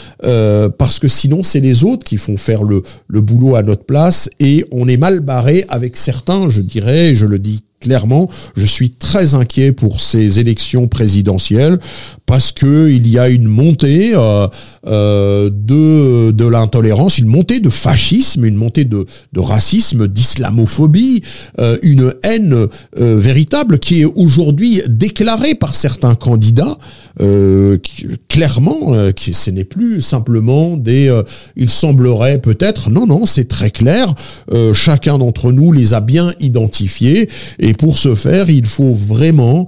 parce 0.78 0.98
que 0.98 1.08
sinon 1.08 1.42
c'est 1.42 1.60
les 1.60 1.84
autres 1.84 2.04
qui 2.04 2.16
font 2.16 2.36
faire 2.36 2.62
le, 2.62 2.82
le 3.08 3.20
boulot 3.20 3.56
à 3.56 3.62
notre 3.62 3.84
place 3.84 4.28
et 4.40 4.64
on 4.70 4.88
est 4.88 4.96
mal 4.96 5.20
barré 5.20 5.64
avec 5.68 5.96
certains, 5.96 6.48
je 6.48 6.60
dirais, 6.60 7.14
je 7.14 7.26
le 7.26 7.38
dis 7.38 7.62
clairement, 7.86 8.28
je 8.56 8.66
suis 8.66 8.90
très 8.90 9.36
inquiet 9.36 9.70
pour 9.70 10.00
ces 10.00 10.40
élections 10.40 10.88
présidentielles 10.88 11.78
parce 12.26 12.50
que 12.50 12.90
il 12.90 13.06
y 13.06 13.16
a 13.18 13.28
une 13.28 13.46
montée 13.46 14.10
euh, 14.14 14.48
euh, 14.88 15.48
de 15.50 16.32
de 16.32 16.46
l'intolérance, 16.46 17.18
une 17.18 17.28
montée 17.28 17.60
de 17.60 17.70
fascisme, 17.70 18.44
une 18.44 18.56
montée 18.56 18.84
de, 18.84 19.06
de 19.32 19.40
racisme, 19.40 20.08
d'islamophobie, 20.08 21.22
euh, 21.60 21.78
une 21.82 22.12
haine 22.24 22.66
véritable 22.96 23.78
qui 23.78 24.00
est 24.00 24.04
aujourd'hui 24.04 24.82
déclarée 24.88 25.54
par 25.54 25.74
certains 25.74 26.16
candidats. 26.16 26.76
Clairement, 28.28 28.92
ce 29.16 29.50
n'est 29.50 29.64
plus 29.64 30.02
simplement 30.02 30.76
des. 30.76 31.10
il 31.56 31.70
semblerait 31.70 32.40
peut-être. 32.40 32.90
Non, 32.90 33.06
non, 33.06 33.24
c'est 33.24 33.48
très 33.48 33.70
clair. 33.70 34.12
Chacun 34.74 35.16
d'entre 35.16 35.50
nous 35.50 35.72
les 35.72 35.94
a 35.94 36.00
bien 36.00 36.30
identifiés, 36.40 37.30
et 37.58 37.72
pour 37.78 37.98
ce 37.98 38.14
faire, 38.14 38.50
il 38.50 38.66
faut 38.66 38.92
vraiment 38.92 39.66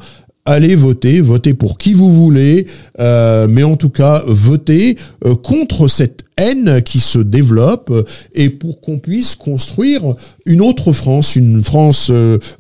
allez 0.48 0.74
voter, 0.74 1.20
votez 1.20 1.52
pour 1.52 1.76
qui 1.76 1.92
vous 1.92 2.12
voulez, 2.12 2.66
euh, 3.00 3.46
mais 3.50 3.62
en 3.62 3.76
tout 3.76 3.90
cas, 3.90 4.22
votez 4.26 4.96
euh, 5.24 5.34
contre 5.34 5.88
cette 5.88 6.24
haine 6.38 6.80
qui 6.82 7.00
se 7.00 7.18
développe 7.18 7.90
euh, 7.90 8.04
et 8.34 8.48
pour 8.48 8.80
qu'on 8.80 8.98
puisse 8.98 9.36
construire 9.36 10.02
une 10.46 10.62
autre 10.62 10.92
France, 10.92 11.36
une 11.36 11.62
France 11.62 12.10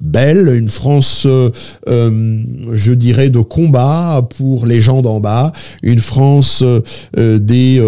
belle, 0.00 0.48
une 0.54 0.68
France, 0.68 1.26
je 1.86 2.92
dirais, 2.92 3.30
de 3.30 3.40
combat 3.40 4.26
pour 4.36 4.66
les 4.66 4.80
gens 4.80 5.00
d'en 5.00 5.20
bas, 5.20 5.52
une 5.82 6.00
France 6.00 6.62
des 7.16 7.80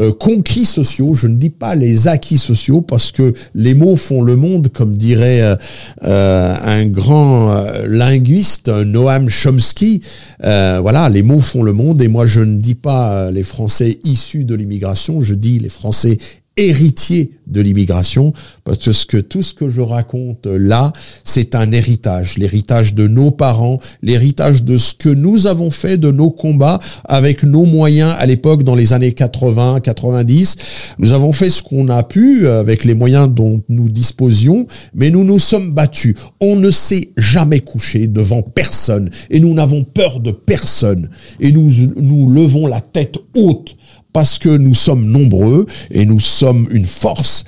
euh, 0.00 0.12
conquis 0.12 0.64
sociaux, 0.64 1.14
je 1.14 1.26
ne 1.26 1.36
dis 1.36 1.50
pas 1.50 1.74
les 1.74 2.08
acquis 2.08 2.38
sociaux 2.38 2.80
parce 2.80 3.12
que 3.12 3.34
les 3.54 3.74
mots 3.74 3.96
font 3.96 4.22
le 4.22 4.36
monde, 4.36 4.68
comme 4.68 4.96
dirait 4.96 5.42
euh, 5.42 5.56
euh, 6.04 6.54
un 6.62 6.86
grand 6.86 7.64
linguiste, 7.86 8.68
Noam 8.68 9.28
Chomsky. 9.28 10.00
Voilà, 10.40 11.08
les 11.08 11.22
mots 11.22 11.40
font 11.40 11.62
le 11.62 11.72
monde 11.72 12.00
et 12.02 12.08
moi 12.08 12.24
je 12.26 12.40
ne 12.40 12.56
dis 12.56 12.74
pas 12.74 13.30
les 13.30 13.42
Français 13.42 13.98
issus 14.04 14.44
de 14.44 14.54
l'immigration, 14.54 15.20
je 15.20 15.34
dis 15.34 15.58
les 15.58 15.68
Français 15.68 16.16
héritiers 16.60 17.32
de 17.46 17.60
l'immigration, 17.60 18.32
parce 18.64 19.04
que, 19.04 19.16
tout 19.16 19.42
ce 19.42 19.54
que 19.54 19.68
je 19.68 19.80
raconte 19.80 20.46
là, 20.46 20.92
c'est 21.24 21.54
un 21.54 21.72
héritage, 21.72 22.38
l'héritage 22.38 22.94
de 22.94 23.08
nos 23.08 23.32
parents, 23.32 23.78
l'héritage 24.02 24.62
de 24.62 24.78
ce 24.78 24.94
que 24.94 25.08
nous 25.08 25.46
avons 25.46 25.70
fait 25.70 25.98
de 25.98 26.10
nos 26.12 26.30
combats 26.30 26.78
avec 27.04 27.42
nos 27.42 27.64
moyens 27.64 28.14
à 28.18 28.26
l'époque 28.26 28.62
dans 28.62 28.76
les 28.76 28.92
années 28.92 29.12
80, 29.12 29.80
90. 29.80 30.56
Nous 30.98 31.12
avons 31.12 31.32
fait 31.32 31.50
ce 31.50 31.62
qu'on 31.62 31.88
a 31.88 32.02
pu 32.04 32.46
avec 32.46 32.84
les 32.84 32.94
moyens 32.94 33.28
dont 33.28 33.62
nous 33.68 33.88
disposions, 33.88 34.66
mais 34.94 35.10
nous 35.10 35.24
nous 35.24 35.38
sommes 35.40 35.72
battus. 35.72 36.14
On 36.40 36.54
ne 36.54 36.70
s'est 36.70 37.10
jamais 37.16 37.60
couché 37.60 38.06
devant 38.06 38.42
personne 38.42 39.10
et 39.30 39.40
nous 39.40 39.54
n'avons 39.54 39.82
peur 39.82 40.20
de 40.20 40.30
personne 40.30 41.08
et 41.40 41.50
nous 41.50 41.68
nous 41.96 42.30
levons 42.30 42.66
la 42.66 42.80
tête 42.80 43.16
haute 43.36 43.76
parce 44.12 44.38
que 44.38 44.56
nous 44.56 44.74
sommes 44.74 45.06
nombreux 45.06 45.66
et 45.90 46.04
nous 46.04 46.20
sommes 46.20 46.66
une 46.70 46.86
force 46.86 47.44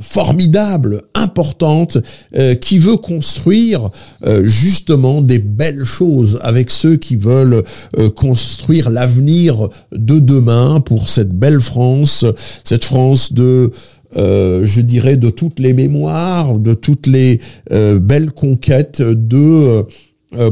formidable, 0.00 1.02
importante, 1.14 1.98
euh, 2.36 2.54
qui 2.54 2.78
veut 2.78 2.96
construire 2.96 3.90
euh, 4.26 4.44
justement 4.44 5.20
des 5.22 5.38
belles 5.38 5.84
choses 5.84 6.38
avec 6.42 6.70
ceux 6.70 6.96
qui 6.96 7.16
veulent 7.16 7.62
euh, 7.96 8.10
construire 8.10 8.90
l'avenir 8.90 9.68
de 9.92 10.18
demain 10.18 10.80
pour 10.80 11.08
cette 11.08 11.32
belle 11.32 11.60
France, 11.60 12.24
cette 12.64 12.84
France 12.84 13.32
de 13.32 13.70
je 14.16 14.80
dirais 14.80 15.16
de 15.16 15.28
toutes 15.28 15.58
les 15.58 15.74
mémoires, 15.74 16.60
de 16.60 16.72
toutes 16.72 17.08
les 17.08 17.40
belles 17.68 18.30
conquêtes, 18.30 19.02
de 19.02 19.84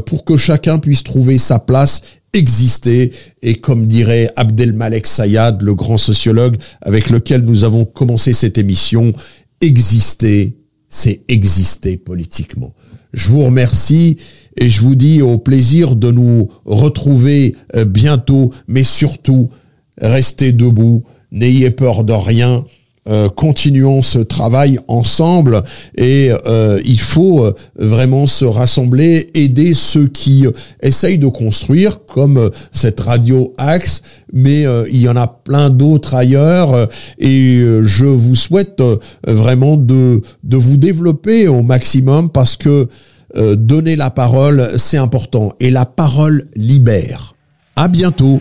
pour 0.05 0.25
que 0.25 0.37
chacun 0.37 0.81
puisse 0.81 1.05
trouver 1.05 1.39
sa 1.39 1.61
place 1.61 2.01
exister 2.33 3.13
et 3.43 3.57
comme 3.57 3.87
dirait 3.87 4.31
Abdelmalek 4.37 5.07
Sayad, 5.07 5.63
le 5.63 5.75
grand 5.75 5.99
sociologue 5.99 6.57
avec 6.81 7.11
lequel 7.11 7.43
nous 7.43 7.65
avons 7.65 7.85
commencé 7.85 8.33
cette 8.33 8.59
émission, 8.59 9.13
exister, 9.61 10.57
c'est 10.89 11.23
exister 11.29 11.97
politiquement. 11.97 12.73
Je 13.13 13.29
vous 13.29 13.45
remercie 13.45 14.17
et 14.57 14.69
je 14.69 14.81
vous 14.81 14.95
dis 14.95 15.21
au 15.23 15.39
plaisir 15.39 15.97
de 15.97 16.11
nous 16.11 16.49
retrouver 16.65 17.55
euh, 17.77 17.85
bientôt, 17.85 18.53
mais 18.67 18.83
surtout, 18.83 19.51
restez 20.01 20.53
debout, 20.53 21.05
n'ayez 21.31 21.71
peur 21.71 22.05
de 22.05 22.13
rien. 22.13 22.65
Euh, 23.09 23.29
continuons 23.29 24.01
ce 24.01 24.21
travail 24.21 24.79
ensemble 24.87 25.65
et 25.97 26.31
euh, 26.47 26.81
il 26.85 27.01
faut 27.01 27.45
euh, 27.45 27.53
vraiment 27.75 28.29
se 28.29 28.45
rassembler, 28.45 29.29
aider 29.35 29.75
ceux 29.75 30.07
qui 30.07 30.47
essayent 30.81 31.19
de 31.19 31.27
construire, 31.27 32.07
comme 32.07 32.51
cette 32.71 33.01
radio 33.01 33.55
Axe, 33.59 34.03
mais 34.33 34.65
il 34.91 35.01
y 35.01 35.09
en 35.09 35.17
a 35.17 35.27
plein 35.27 35.69
d'autres 35.69 36.15
ailleurs 36.15 36.89
et 37.19 37.65
je 37.83 38.05
vous 38.05 38.37
souhaite 38.37 38.83
vraiment 39.27 39.77
de, 39.77 40.21
de 40.45 40.57
vous 40.57 40.77
développer 40.77 41.49
au 41.49 41.63
maximum 41.63 42.31
parce 42.31 42.57
que 42.57 42.87
donner 43.55 43.97
la 43.97 44.11
parole, 44.11 44.71
c'est 44.77 44.99
important 44.99 45.53
et 45.59 45.71
la 45.71 45.87
parole 45.87 46.45
libère. 46.55 47.35
À 47.77 47.89
bientôt. 47.89 48.41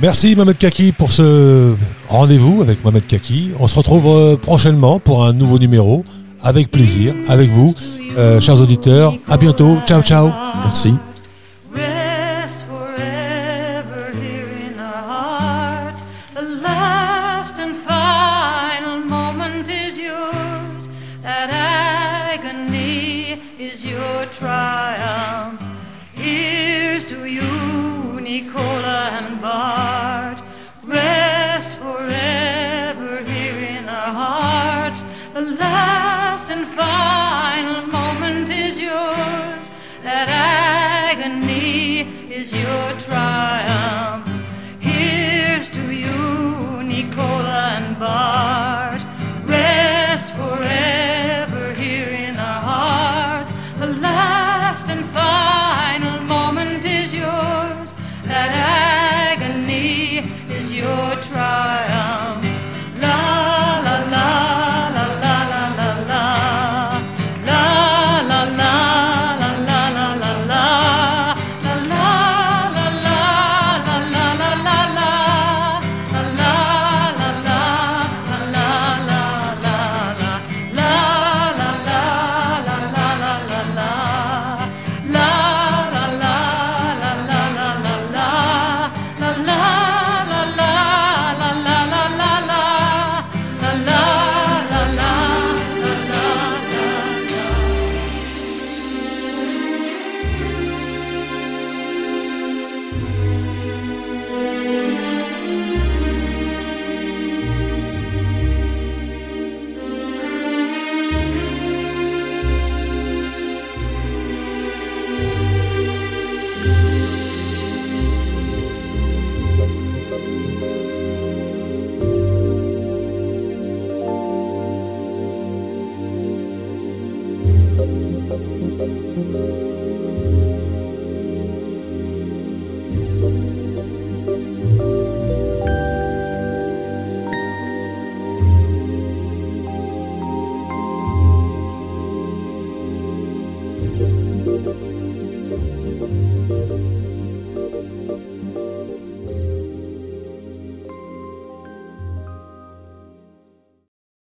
Merci 0.00 0.36
Mohamed 0.36 0.58
Kaki 0.58 0.92
pour 0.92 1.10
ce 1.10 1.74
rendez-vous 2.08 2.62
avec 2.62 2.84
Mohamed 2.84 3.04
Kaki. 3.06 3.50
On 3.58 3.66
se 3.66 3.76
retrouve 3.76 4.06
euh, 4.06 4.36
prochainement 4.36 5.00
pour 5.00 5.24
un 5.24 5.32
nouveau 5.32 5.58
numéro, 5.58 6.04
avec 6.42 6.70
plaisir, 6.70 7.14
avec 7.26 7.50
vous, 7.50 7.74
euh, 8.16 8.40
chers 8.40 8.60
auditeurs. 8.60 9.14
À 9.28 9.36
bientôt. 9.36 9.76
Ciao, 9.86 10.00
ciao. 10.02 10.30
Merci. 10.62 10.94